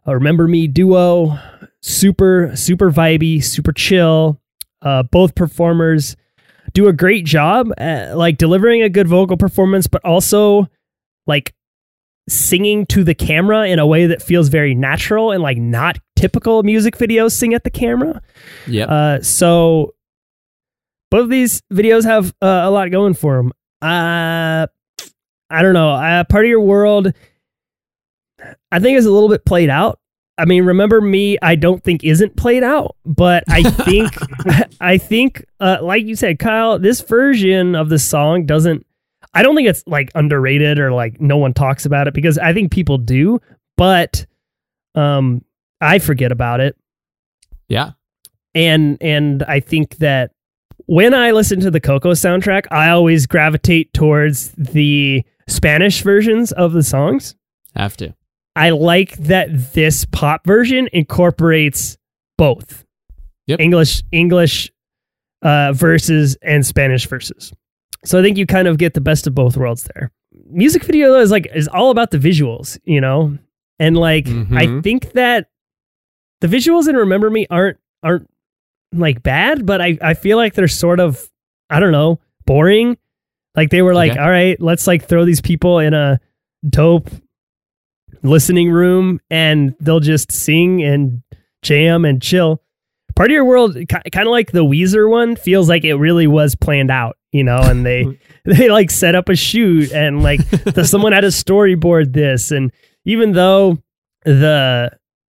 [0.06, 1.38] Uh, Remember Me duo,
[1.80, 4.40] super super vibey, super chill.
[4.82, 6.16] Uh, both performers
[6.74, 10.68] do a great job at like delivering a good vocal performance, but also
[11.26, 11.54] like
[12.28, 16.62] singing to the camera in a way that feels very natural and like not typical
[16.62, 18.22] music videos sing at the camera.
[18.66, 18.84] Yeah.
[18.84, 19.94] Uh, so
[21.10, 23.52] both of these videos have uh, a lot going for them.
[23.82, 24.66] Uh,
[25.50, 25.90] I don't know.
[25.90, 27.12] Uh, part of your world,
[28.70, 29.98] I think is a little bit played out.
[30.38, 31.36] I mean, remember me?
[31.42, 34.10] I don't think isn't played out, but I think,
[34.80, 38.86] I think, uh, like you said, Kyle, this version of the song doesn't.
[39.34, 42.52] I don't think it's like underrated or like no one talks about it because I
[42.52, 43.40] think people do,
[43.76, 44.26] but
[44.94, 45.44] um,
[45.80, 46.76] I forget about it
[47.68, 47.92] yeah.
[48.54, 50.32] and and I think that
[50.86, 56.72] when I listen to the Coco soundtrack, I always gravitate towards the Spanish versions of
[56.72, 57.34] the songs.
[57.74, 58.14] Have to.
[58.54, 61.96] I like that this pop version incorporates
[62.36, 62.84] both
[63.46, 63.60] Yep.
[63.60, 64.70] English English
[65.42, 67.52] uh, verses and Spanish verses.
[68.04, 70.10] So I think you kind of get the best of both worlds there.
[70.50, 73.38] Music video though is like is all about the visuals, you know,
[73.78, 74.30] and like I
[74.66, 74.82] Mhm.
[74.82, 75.48] think that
[76.40, 78.28] the visuals in Remember Me aren't aren't
[78.92, 81.28] like bad, but I I feel like they're sort of
[81.70, 82.96] I don't know boring.
[83.54, 84.20] Like they were like, Okay.
[84.20, 86.20] all right, let's like throw these people in a
[86.68, 87.08] dope
[88.22, 91.22] listening room and they'll just sing and
[91.62, 92.62] jam and chill.
[93.14, 96.54] Part of your world, kind of like the Weezer one, feels like it really was
[96.54, 97.58] planned out, you know.
[97.58, 102.12] And they they like set up a shoot and like the, someone had to storyboard
[102.12, 102.72] this, and
[103.04, 103.78] even though
[104.24, 104.90] the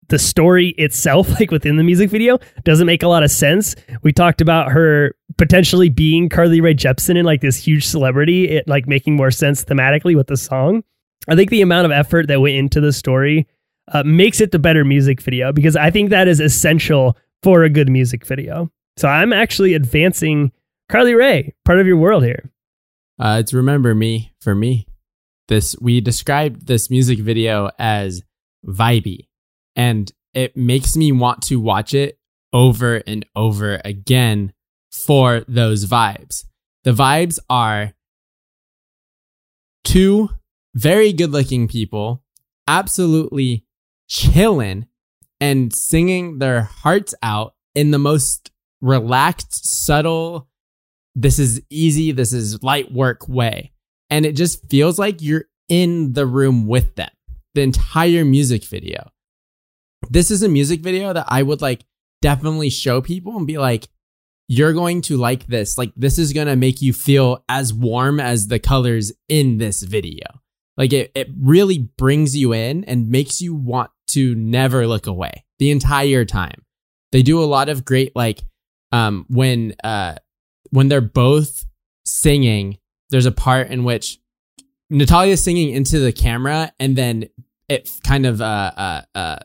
[0.08, 3.76] the story itself, like within the music video, doesn't make a lot of sense.
[4.02, 8.66] We talked about her potentially being Carly Rae Jepsen and like this huge celebrity, it
[8.66, 10.82] like making more sense thematically with the song.
[11.28, 13.46] I think the amount of effort that went into the story
[13.92, 17.70] uh, makes it the better music video because I think that is essential for a
[17.70, 18.70] good music video.
[18.96, 20.50] So I'm actually advancing
[20.90, 22.50] Carly Rae, part of your world here.
[23.16, 24.88] Uh, it's remember me for me.
[25.46, 28.22] This we described this music video as
[28.66, 29.28] vibey,
[29.76, 32.18] and it makes me want to watch it
[32.52, 34.52] over and over again
[34.90, 36.44] for those vibes.
[36.82, 37.92] The vibes are
[39.84, 40.30] two
[40.74, 42.24] very good-looking people,
[42.66, 43.64] absolutely
[44.08, 44.86] chilling
[45.40, 50.48] and singing their hearts out in the most relaxed, subtle
[51.14, 53.72] this is easy, this is light work way.
[54.08, 57.10] And it just feels like you're in the room with them
[57.54, 59.10] the entire music video.
[60.08, 61.84] This is a music video that I would like
[62.22, 63.88] definitely show people and be like,
[64.48, 65.78] you're going to like this.
[65.78, 69.82] Like, this is going to make you feel as warm as the colors in this
[69.82, 70.26] video.
[70.76, 75.44] Like, it, it really brings you in and makes you want to never look away
[75.60, 76.64] the entire time.
[77.12, 78.42] They do a lot of great, like,
[78.90, 80.16] um, when, uh,
[80.70, 81.66] when they're both
[82.04, 82.78] singing,
[83.10, 84.18] there's a part in which
[84.88, 87.28] Natalia's singing into the camera and then
[87.68, 89.38] it kind of uh, uh, uh,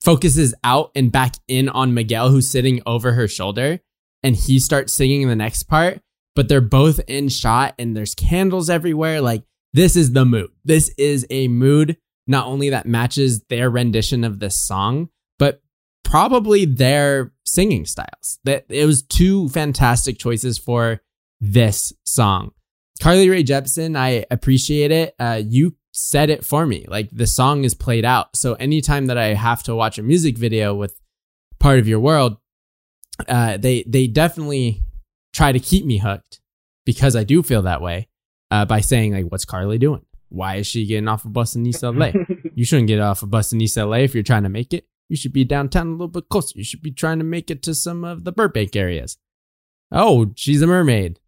[0.00, 3.80] focuses out and back in on Miguel, who's sitting over her shoulder,
[4.22, 6.00] and he starts singing the next part.
[6.34, 9.20] But they're both in shot and there's candles everywhere.
[9.20, 10.50] Like, this is the mood.
[10.64, 15.08] This is a mood not only that matches their rendition of this song,
[16.08, 18.38] probably their singing styles.
[18.44, 21.02] That it was two fantastic choices for
[21.40, 22.52] this song.
[23.00, 25.14] Carly Rae Jepsen, I appreciate it.
[25.20, 26.86] Uh, you said it for me.
[26.88, 28.34] Like the song is played out.
[28.36, 30.98] So anytime that I have to watch a music video with
[31.60, 32.38] part of your world,
[33.28, 34.82] uh, they they definitely
[35.34, 36.40] try to keep me hooked
[36.86, 38.08] because I do feel that way
[38.50, 40.04] uh, by saying like, "What's Carly doing?
[40.30, 42.12] Why is she getting off a bus in East LA?
[42.54, 44.86] you shouldn't get off a bus in East LA if you're trying to make it.
[45.08, 46.52] You should be downtown a little bit closer.
[46.58, 49.16] You should be trying to make it to some of the Burbank areas.
[49.90, 51.18] Oh, she's a mermaid.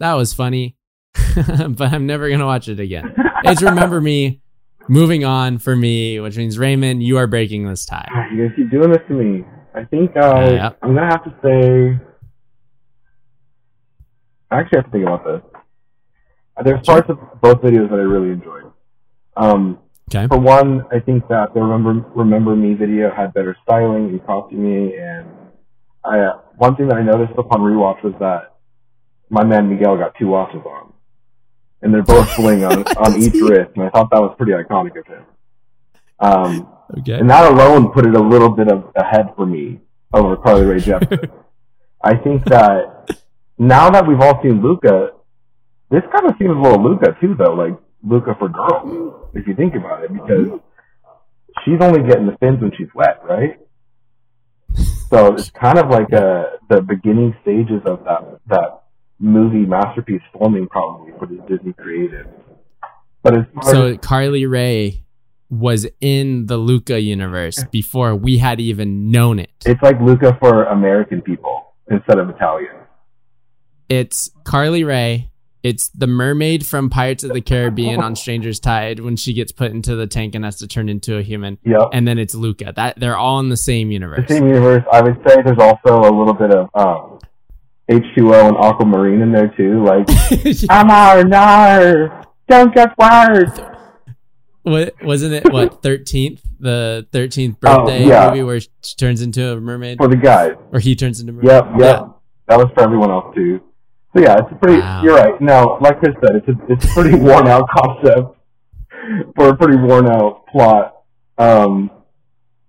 [0.00, 0.76] That was funny,
[1.36, 3.14] but I'm never gonna watch it again.
[3.44, 4.40] It's remember me.
[4.88, 8.08] Moving on for me, which means Raymond, you are breaking this tie.
[8.32, 9.44] You guys keep doing this to me.
[9.74, 10.70] I think I, Yeah.
[10.82, 12.04] I'm gonna have to say.
[14.50, 15.40] I actually have to think about this.
[16.64, 18.64] There's parts of both videos that I really enjoyed.
[19.36, 19.78] Um,
[20.14, 20.26] Okay.
[20.28, 24.92] for one, I think that the remember remember me video had better styling and costuming,
[25.00, 25.26] and
[26.04, 28.56] I uh, one thing that I noticed upon rewatch was that
[29.30, 30.92] my man Miguel got two watches on,
[31.80, 34.98] and they're both bling on on each wrist, and I thought that was pretty iconic
[34.98, 35.24] of him.
[36.18, 37.14] Um, Okay.
[37.18, 39.80] and that alone put it a little bit of ahead for me
[40.12, 41.30] over Carly Rae Jepsen.
[42.04, 43.08] I think that
[43.56, 45.12] now that we've all seen Luca,
[45.90, 47.74] this kind of seems a little Luca too, though, like
[48.04, 50.60] Luca for girls, if you think about it, because
[51.64, 53.58] she's only getting the fins when she's wet, right?
[55.10, 58.82] So it's kind of like uh, the beginning stages of that that
[59.18, 62.26] movie masterpiece forming, probably for the Disney creative.
[63.22, 65.04] But as So as, Carly Rae
[65.48, 69.50] was in the Luca universe before we had even known it.
[69.66, 72.74] it's like Luca for American people instead of Italian.
[73.88, 75.30] It's Carly Rae.
[75.62, 79.70] It's the mermaid from Pirates of the Caribbean on Stranger Tides when she gets put
[79.70, 81.58] into the tank and has to turn into a human.
[81.64, 81.90] Yep.
[81.92, 82.72] And then it's Luca.
[82.74, 84.26] That they're all in the same universe.
[84.26, 84.82] the same universe.
[84.92, 87.18] I would say there's also a little bit of um,
[87.88, 89.84] H2O and aquamarine in there too.
[89.84, 90.06] Like,
[90.70, 93.50] I'm our nar, don't get wired.
[94.62, 95.52] what wasn't it?
[95.52, 96.42] What thirteenth?
[96.58, 98.28] The thirteenth birthday Oh, yeah.
[98.30, 100.52] movie where she turns into a mermaid, For the guys.
[100.72, 101.50] or he turns into a mermaid.
[101.50, 102.06] Yep, yep.
[102.48, 103.60] That was for everyone else too.
[104.14, 104.80] So yeah, it's a pretty.
[104.80, 105.02] Wow.
[105.02, 105.40] You're right.
[105.40, 108.36] No, like Chris said, it's a it's a pretty worn out concept
[109.34, 111.02] for a pretty worn out plot.
[111.38, 111.90] Um,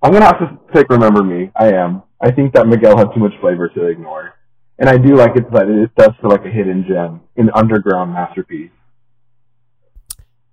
[0.02, 2.04] I'm gonna have to take "Remember Me." I am.
[2.22, 4.34] I think that Miguel had too much flavor to ignore,
[4.80, 8.14] and I do like it that it does feel like a hidden gem, an underground
[8.14, 8.72] masterpiece.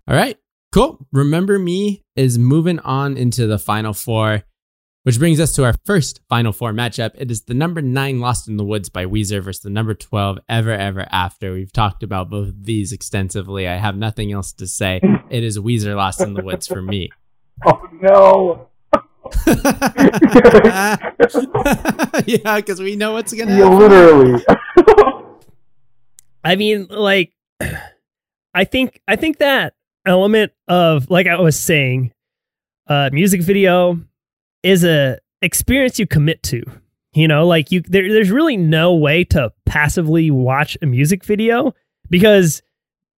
[0.08, 0.36] All right,
[0.72, 1.06] cool.
[1.12, 4.42] Remember Me is moving on into the final four,
[5.04, 7.10] which brings us to our first final four matchup.
[7.16, 10.38] It is the number nine Lost in the Woods by Weezer versus the number 12
[10.48, 11.52] Ever Ever After.
[11.52, 13.66] We've talked about both of these extensively.
[13.66, 15.00] I have nothing else to say.
[15.30, 17.10] It is Weezer Lost in the Woods for me.
[17.66, 18.68] Oh no!
[22.26, 23.78] yeah, because we know what's going to You happen.
[23.78, 24.44] literally.
[26.44, 27.32] I mean, like,
[28.54, 29.74] I think I think that
[30.06, 32.12] element of like I was saying,
[32.86, 34.00] uh, music video
[34.62, 36.62] is a experience you commit to.
[37.12, 41.74] You know, like you there, there's really no way to passively watch a music video
[42.08, 42.62] because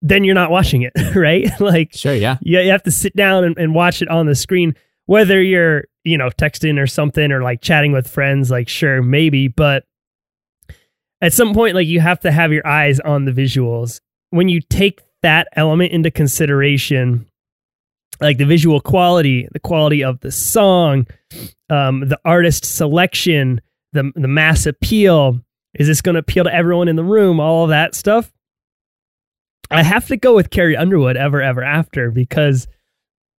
[0.00, 1.48] then you're not watching it, right?
[1.60, 2.38] like Sure, yeah.
[2.40, 4.74] you, you have to sit down and, and watch it on the screen
[5.06, 9.48] whether you're you know texting or something or like chatting with friends like sure maybe
[9.48, 9.84] but
[11.20, 14.60] at some point like you have to have your eyes on the visuals when you
[14.60, 17.26] take that element into consideration
[18.20, 21.06] like the visual quality the quality of the song
[21.70, 23.60] um, the artist selection
[23.92, 25.40] the, the mass appeal
[25.74, 28.32] is this going to appeal to everyone in the room all of that stuff
[29.70, 32.66] i have to go with carrie underwood ever ever after because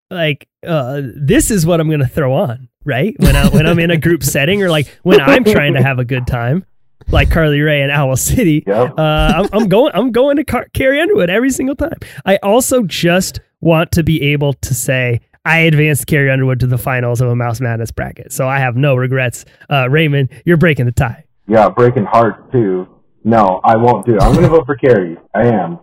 [0.10, 3.80] like uh, this is what i'm going to throw on right when, I, when i'm
[3.80, 6.66] in a group setting or like when i'm trying to have a good time
[7.10, 8.98] like carly Rae and owl city Yep.
[8.98, 9.02] uh,
[9.36, 9.92] I'm, I'm going.
[9.94, 11.98] I'm going to Car- Carrie Underwood every single time.
[12.26, 16.78] I also just want to be able to say I advanced Carrie Underwood to the
[16.78, 19.46] finals of a Mouse Madness bracket, so I have no regrets.
[19.70, 21.26] Uh, Raymond, you're breaking the tie.
[21.48, 22.88] Yeah, breaking hearts too.
[23.24, 24.22] No, I won't do it.
[24.22, 25.18] I'm going to vote for Carrie.
[25.34, 25.80] I am.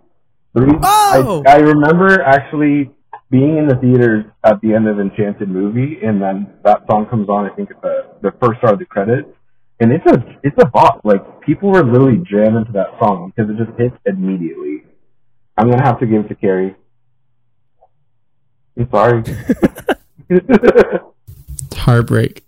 [0.55, 1.43] Oh!
[1.47, 2.91] I, I remember actually
[3.29, 7.29] being in the theaters at the end of Enchanted movie, and then that song comes
[7.29, 7.49] on.
[7.49, 9.29] I think at the the first start of the credits,
[9.79, 11.01] and it's a it's a bop.
[11.03, 14.83] Like people were literally jamming to that song because it just hits immediately.
[15.57, 16.75] I'm gonna have to give it to Carrie.
[18.81, 19.23] I'm sorry.
[21.73, 22.43] Heartbreak.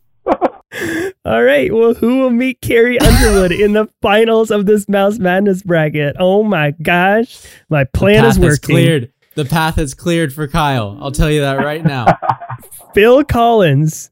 [1.25, 1.73] All right.
[1.73, 6.15] Well, who will meet Carrie Underwood in the finals of this Mouse Madness bracket?
[6.19, 8.75] Oh my gosh, my plan is path working.
[8.75, 9.13] cleared.
[9.35, 10.97] The path is cleared for Kyle.
[11.01, 12.17] I'll tell you that right now.
[12.93, 14.11] Phil Collins,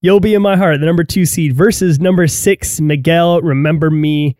[0.00, 4.36] You'll Be in My Heart, the number two seed, versus number six, Miguel, Remember Me,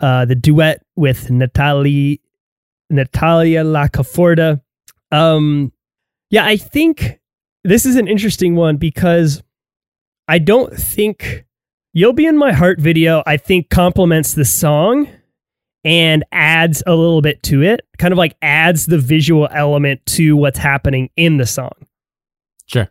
[0.00, 2.20] uh, the duet with Natalie,
[2.90, 4.60] Natalia Lacaforda.
[5.10, 5.72] Um,
[6.34, 7.20] yeah, I think
[7.62, 9.40] this is an interesting one because
[10.26, 11.44] I don't think
[11.92, 15.08] You'll Be in My Heart video, I think complements the song
[15.84, 20.36] and adds a little bit to it, kind of like adds the visual element to
[20.36, 21.70] what's happening in the song.
[22.66, 22.88] Sure.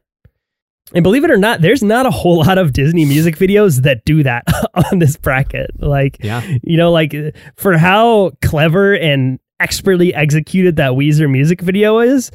[0.93, 4.05] And believe it or not, there's not a whole lot of Disney music videos that
[4.05, 4.43] do that
[4.91, 5.71] on this bracket.
[5.79, 6.41] Like, Yeah.
[6.63, 7.13] you know, like
[7.57, 12.31] for how clever and expertly executed that Weezer music video is,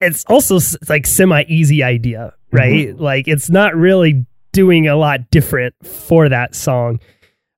[0.00, 2.96] it's also like semi easy idea, right?
[2.98, 7.00] Like, it's not really doing a lot different for that song.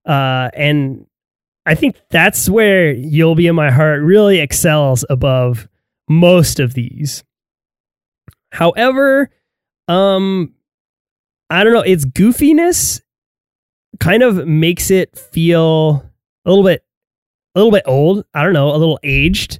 [0.06, 1.06] Uh, and
[1.66, 5.68] I think that's where You'll Be in My Heart really excels above
[6.08, 7.24] most of these.
[8.50, 9.30] However,
[9.86, 10.54] um,
[11.50, 13.00] I don't know, its goofiness
[14.00, 16.10] kind of makes it feel
[16.44, 16.84] a little bit
[17.54, 18.24] a little bit old.
[18.32, 19.58] I don't know, a little aged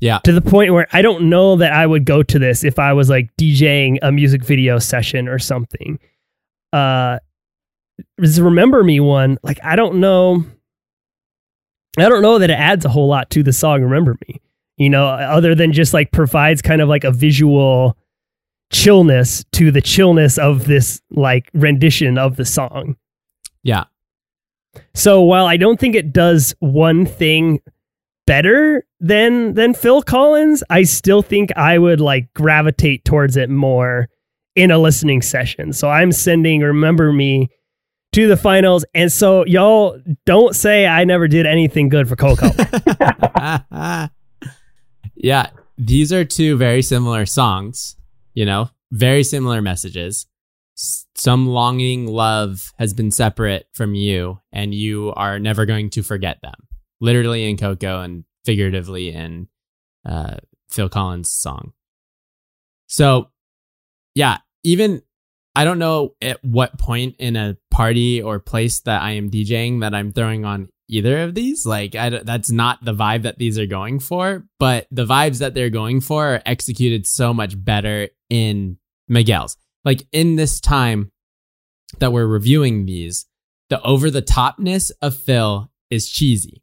[0.00, 0.18] Yeah.
[0.24, 2.92] to the point where I don't know that I would go to this if I
[2.92, 5.98] was like DJing a music video session or something.
[6.72, 7.18] Uh
[8.16, 10.44] this remember me one, like I don't know
[11.98, 14.40] I don't know that it adds a whole lot to the song Remember Me.
[14.76, 17.98] You know, other than just like provides kind of like a visual
[18.72, 22.96] chillness to the chillness of this like rendition of the song.
[23.62, 23.84] Yeah.
[24.94, 27.60] So while I don't think it does one thing
[28.30, 34.08] better than than Phil Collins, I still think I would like gravitate towards it more
[34.54, 35.72] in a listening session.
[35.72, 37.48] So I'm sending Remember Me
[38.12, 38.84] to the finals.
[38.94, 42.50] And so y'all don't say I never did anything good for Coco.
[45.16, 47.96] yeah, these are two very similar songs,
[48.34, 50.28] you know, very similar messages.
[50.76, 56.38] Some longing love has been separate from you, and you are never going to forget
[56.42, 56.69] them.
[57.00, 59.48] Literally in Coco and figuratively in
[60.04, 60.36] uh,
[60.70, 61.72] Phil Collins' song.
[62.86, 63.30] So,
[64.14, 65.02] yeah, even
[65.54, 69.80] I don't know at what point in a party or place that I am DJing
[69.80, 71.64] that I'm throwing on either of these.
[71.64, 75.54] Like, I, that's not the vibe that these are going for, but the vibes that
[75.54, 78.78] they're going for are executed so much better in
[79.08, 79.56] Miguel's.
[79.84, 81.12] Like, in this time
[81.98, 83.26] that we're reviewing these,
[83.70, 86.62] the over the topness of Phil is cheesy.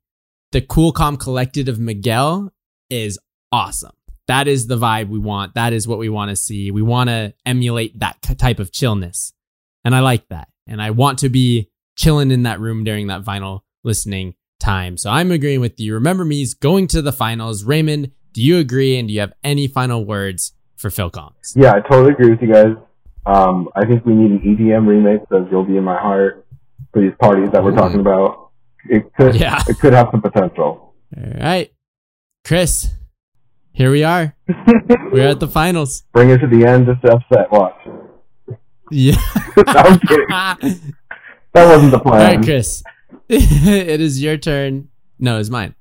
[0.51, 2.53] The cool, calm, collected of Miguel
[2.89, 3.19] is
[3.51, 3.91] awesome.
[4.27, 5.55] That is the vibe we want.
[5.55, 6.71] That is what we want to see.
[6.71, 9.33] We want to emulate that type of chillness.
[9.85, 10.49] And I like that.
[10.67, 14.97] And I want to be chilling in that room during that vinyl listening time.
[14.97, 15.93] So I'm agreeing with you.
[15.93, 17.63] Remember me's going to the finals.
[17.63, 18.97] Raymond, do you agree?
[18.97, 21.53] And do you have any final words for Phil Collins?
[21.55, 22.75] Yeah, I totally agree with you guys.
[23.25, 26.45] Um, I think we need an EDM remix of "You'll Be in My Heart"
[26.93, 27.75] for these parties that we're Ooh.
[27.75, 28.46] talking about.
[28.89, 29.61] It could, Yeah.
[29.67, 30.93] it could have some potential.
[31.15, 31.71] All right.
[32.45, 32.89] Chris,
[33.73, 34.35] here we are.
[35.11, 36.03] We're at the finals.
[36.13, 37.51] Bring it to the end just to upset.
[37.51, 37.75] Watch.
[38.91, 39.15] Yeah.
[39.67, 40.93] I'm kidding.
[41.53, 42.13] That wasn't the plan.
[42.21, 42.83] All right, Chris.
[43.29, 44.89] it is your turn.
[45.17, 45.73] No, it's mine.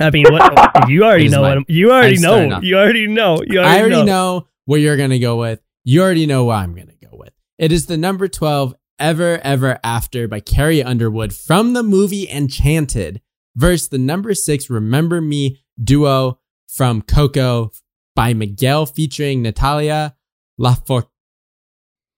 [0.00, 1.58] I mean, what, you already It is know mine.
[1.58, 2.56] what you already I'm starting know.
[2.56, 2.64] off.
[2.64, 3.38] You already know.
[3.46, 4.04] You already, I already know.
[4.04, 4.46] know.
[4.64, 5.60] what you're going to go with.
[5.84, 7.32] You already know what I'm going to go with.
[7.58, 13.22] It is the number 12, Ever, Ever After by Carrie Underwood from the movie Enchanted
[13.56, 16.38] versus the number 6, Remember Me duo
[16.68, 17.72] from Coco
[18.14, 20.14] by Miguel featuring Natalia
[20.60, 21.06] Lafor.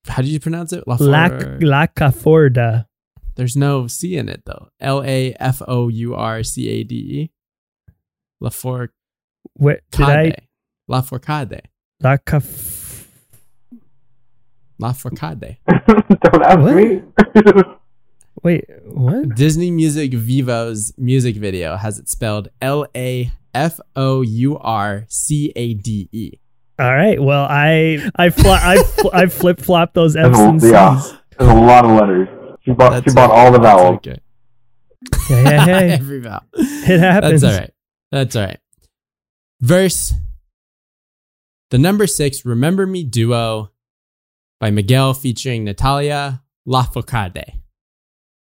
[0.07, 0.83] How do you pronounce it?
[0.89, 1.63] La, Lafor.
[1.63, 2.87] La Caforda.
[3.37, 4.69] There's no C in it though.
[4.81, 7.31] L A F O U R C A D E.
[8.43, 8.89] Laforcade.
[9.55, 10.35] What did I?
[10.91, 11.61] Laforcade.
[12.01, 12.17] La
[14.83, 15.57] Caf- Laforcade.
[15.67, 16.75] Don't ask What?
[16.77, 17.03] me.
[18.43, 19.35] Wait, what?
[19.37, 25.53] Disney Music Vevo's music video has it spelled L A F O U R C
[25.55, 26.33] A D E.
[26.79, 27.23] All right.
[27.23, 30.73] Well, I I fl- I fl- I flip flop those F's There's and a, C's.
[30.73, 32.29] yeah, there's a lot of letters.
[32.63, 33.97] She bought, she bought all the vowels.
[33.97, 34.19] okay.
[35.29, 35.91] Yeah, yeah, hey.
[36.01, 36.43] Every vowel.
[36.55, 37.43] It happens.
[37.43, 37.71] That's all right.
[38.11, 38.59] That's all right.
[39.61, 40.15] Verse
[41.71, 43.71] the number six, Remember Me duo
[44.63, 47.43] by Miguel featuring Natalia Lafourcade.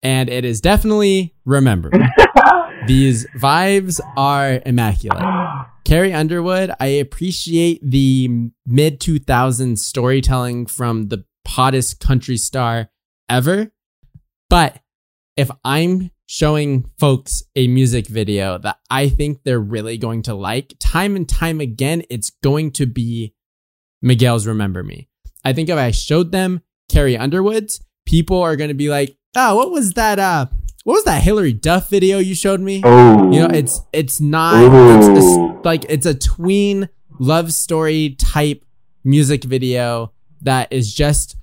[0.02, 2.04] And it is definitely Remember Me.
[2.86, 5.24] These vibes are immaculate.
[5.86, 12.90] Carrie Underwood, I appreciate the mid 2000s storytelling from the hottest country star
[13.30, 13.72] ever.
[14.50, 14.80] But
[15.38, 20.74] if I'm showing folks a music video that I think they're really going to like,
[20.78, 23.34] time and time again, it's going to be
[24.02, 25.08] Miguel's Remember Me.
[25.44, 29.56] I think if I showed them Carrie Underwood's, people are going to be like, oh,
[29.56, 30.18] what was that?
[30.18, 30.46] Uh,
[30.84, 32.82] what was that Hilary Duff video you showed me?
[32.84, 36.88] Oh, You know, it's it's not it's a, like it's a tween
[37.18, 38.64] love story type
[39.02, 40.12] music video
[40.42, 41.36] that is just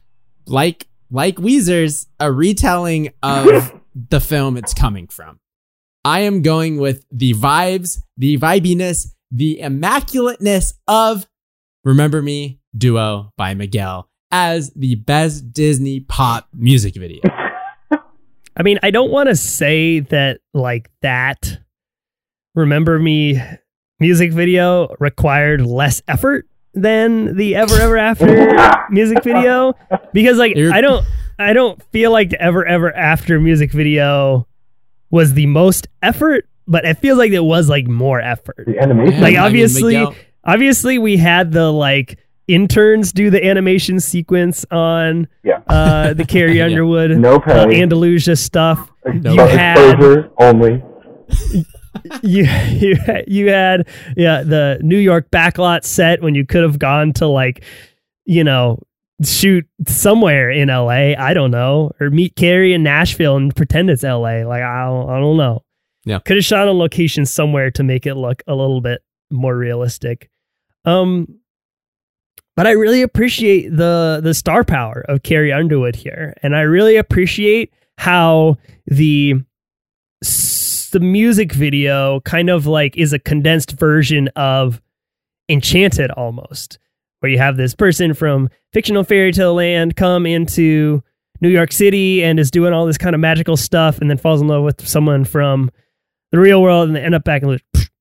[0.45, 3.73] like like Weezer's a retelling of
[4.09, 5.39] the film it's coming from.
[6.05, 11.27] I am going with the vibes, the vibiness, the immaculateness of
[11.83, 17.21] Remember Me Duo by Miguel as the best Disney pop music video.
[18.55, 21.57] I mean, I don't want to say that like that
[22.55, 23.41] Remember Me
[23.99, 29.73] music video required less effort than the Ever Ever After music video
[30.13, 31.05] because like You're- I don't
[31.39, 34.47] I don't feel like the Ever Ever After music video
[35.09, 38.63] was the most effort, but it feels like it was like more effort.
[38.67, 39.19] the animation.
[39.21, 42.17] Like, I mean, obviously- Miguel- Obviously, we had the like
[42.53, 45.61] interns do the animation sequence on yeah.
[45.67, 46.65] uh the Carrie Yeah.
[46.65, 47.81] Underwood No uh, pay.
[47.81, 48.91] Andalasia stuff.
[49.05, 49.55] No you pay.
[49.57, 50.83] had exposure only.
[52.23, 53.87] you you had, you had
[54.17, 57.63] yeah the New York backlot set when you could have gone to like
[58.25, 58.79] you know
[59.23, 64.03] shoot somewhere in LA I don't know or meet Carrie in Nashville and pretend it's
[64.03, 65.63] LA like I don't, I don't know
[66.05, 66.19] Yeah.
[66.19, 70.29] could have shot a location somewhere to make it look a little bit more realistic
[70.85, 71.27] um
[72.61, 76.35] but I really appreciate the the star power of Carrie Underwood here.
[76.43, 79.33] And I really appreciate how the
[80.21, 84.79] the music video kind of like is a condensed version of
[85.49, 86.77] Enchanted almost,
[87.21, 91.01] where you have this person from fictional fairy tale land come into
[91.41, 94.39] New York City and is doing all this kind of magical stuff and then falls
[94.39, 95.71] in love with someone from
[96.31, 97.49] the real world and they end up back in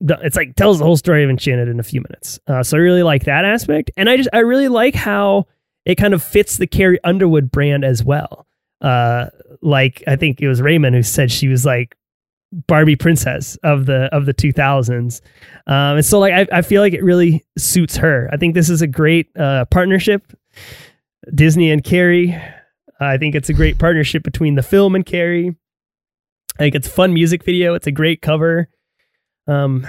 [0.01, 2.40] it's like tells the whole story of Enchanted in a few minutes.
[2.47, 5.47] Uh, so I really like that aspect, and I just I really like how
[5.85, 8.47] it kind of fits the Carrie Underwood brand as well.
[8.81, 9.27] Uh,
[9.60, 11.97] like I think it was Raymond who said she was like
[12.66, 15.20] Barbie princess of the of the 2000s,
[15.66, 18.28] um, and so like I, I feel like it really suits her.
[18.32, 20.32] I think this is a great uh, partnership,
[21.35, 22.40] Disney and Carrie.
[22.98, 25.56] I think it's a great partnership between the film and Carrie.
[26.56, 27.74] I think it's a fun music video.
[27.74, 28.68] It's a great cover.
[29.51, 29.86] Um,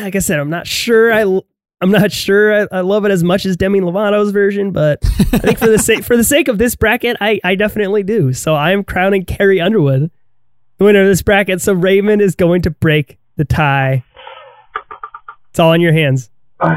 [0.00, 1.12] like I said, I'm not sure.
[1.12, 1.40] I
[1.80, 2.62] I'm not sure.
[2.62, 4.98] I, I love it as much as Demi Lovato's version, but
[5.32, 8.32] I think for the sake for the sake of this bracket, I I definitely do.
[8.32, 10.10] So I am crowning Carrie Underwood
[10.82, 11.60] the winner of this bracket.
[11.60, 14.04] So Raymond is going to break the tie.
[15.50, 16.28] It's all in your hands.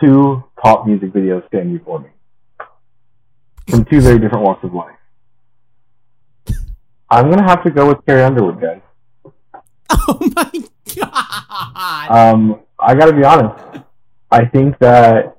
[0.00, 2.08] Two pop music videos stand before me
[3.68, 4.96] from two very different walks of life.
[7.10, 8.80] I'm gonna have to go with Carrie Underwood, guys.
[10.10, 10.50] Oh my
[10.96, 12.10] god!
[12.10, 13.84] Um, I gotta be honest.
[14.30, 15.36] I think that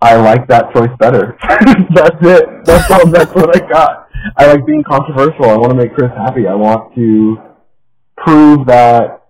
[0.00, 1.38] I like that choice better.
[1.94, 2.64] that's it.
[2.64, 3.06] That's all.
[3.08, 4.08] That's what I got.
[4.36, 5.44] I like being controversial.
[5.44, 6.46] I want to make Chris happy.
[6.46, 7.38] I want to
[8.16, 9.22] prove that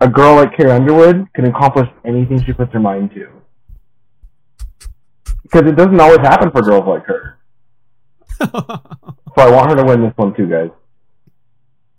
[0.00, 3.28] a girl like Carrie Underwood can accomplish anything she puts her mind to.
[5.42, 7.38] Because it doesn't always happen for girls like her.
[8.40, 10.70] so I want her to win this one too, guys.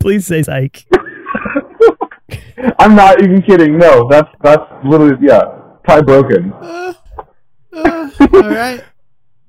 [0.02, 0.84] Please say psych.
[2.78, 3.78] I'm not even kidding.
[3.78, 5.42] No, that's that's literally yeah.
[5.86, 6.52] Tie broken.
[6.52, 6.94] Uh,
[7.72, 8.84] uh, all right,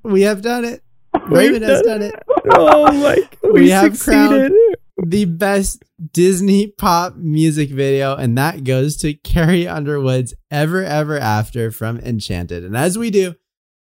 [0.02, 0.82] we have done it.
[1.26, 2.14] Raymond has done it.
[2.50, 3.16] Oh my!
[3.42, 4.52] We, We have succeeded.
[4.96, 11.70] The best Disney pop music video, and that goes to Carrie Underwood's "Ever Ever After"
[11.70, 12.64] from Enchanted.
[12.64, 13.34] And as we do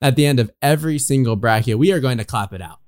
[0.02, 2.80] at the end of every single bracket, we are going to clap it out.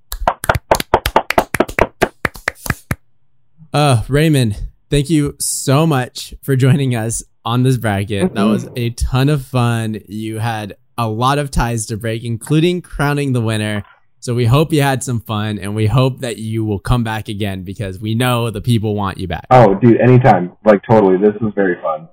[3.73, 8.34] Uh, Raymond, thank you so much for joining us on this bracket.
[8.34, 10.02] That was a ton of fun.
[10.07, 13.84] You had a lot of ties to break, including crowning the winner.
[14.19, 17.27] So we hope you had some fun and we hope that you will come back
[17.27, 19.48] again because we know the people want you back.
[19.49, 20.56] Oh, dude, anytime.
[20.64, 21.18] Like totally.
[21.18, 22.07] This was very fun.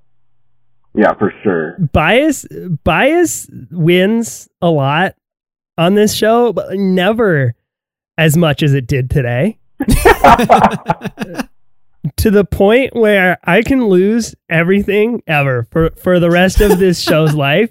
[0.95, 1.77] Yeah, for sure.
[1.93, 2.47] bias
[2.83, 5.17] bias wins a lot
[5.77, 7.55] on this show, but never
[8.17, 9.59] as much as it did today.
[12.17, 17.01] to the point where I can lose everything ever for for the rest of this
[17.01, 17.71] show's life.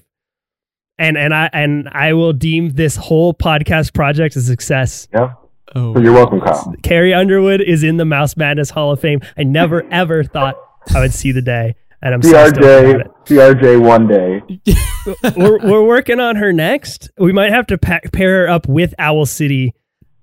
[1.00, 5.08] And and I and I will deem this whole podcast project a success.
[5.14, 5.34] Yeah.
[5.76, 6.74] Oh, So you're welcome, Kyle.
[6.82, 9.20] Carrie Underwood is in the Mouse Madness Hall of Fame.
[9.38, 10.56] I never ever thought
[10.96, 11.76] I would see the day.
[12.02, 14.42] And I'm so stoked about CRJ, CRJ one day.
[14.66, 15.36] it.
[15.36, 17.10] We're, we're working on her next.
[17.18, 19.74] We might have to pa- pair her up with Owl City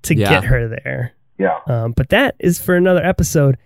[0.02, 0.31] to Yeah.
[0.31, 1.14] get her there.
[1.39, 1.59] Yeah.
[1.66, 3.59] Um, but that is for another episode.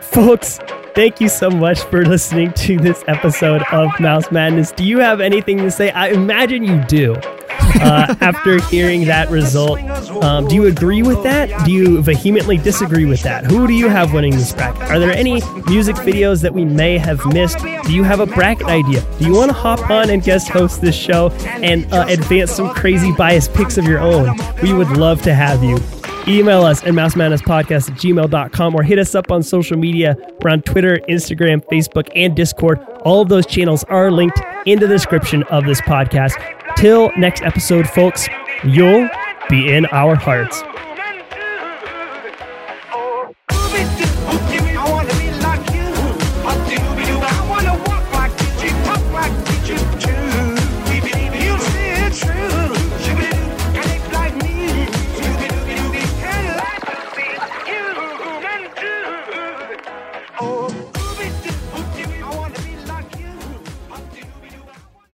[0.00, 0.58] Folks,
[0.94, 4.72] thank you so much for listening to this episode of Mouse Madness.
[4.72, 5.90] Do you have anything to say?
[5.90, 7.16] I imagine you do.
[7.80, 9.80] Uh, after hearing that result,
[10.22, 11.64] um, do you agree with that?
[11.66, 13.44] Do you vehemently disagree with that?
[13.44, 14.82] Who do you have winning this bracket?
[14.90, 17.58] Are there any music videos that we may have missed?
[17.58, 19.04] Do you have a bracket idea?
[19.18, 22.72] Do you want to hop on and guest host this show and uh, advance some
[22.74, 24.36] crazy bias picks of your own?
[24.62, 25.78] We would love to have you.
[26.26, 30.16] Email us at mousemadnesspodcast at gmail.com or hit us up on social media.
[30.42, 32.80] We're on Twitter, Instagram, Facebook, and Discord.
[33.04, 36.32] All of those channels are linked in the description of this podcast.
[36.76, 38.26] Till next episode, folks,
[38.64, 39.08] you'll
[39.50, 40.62] be in our hearts.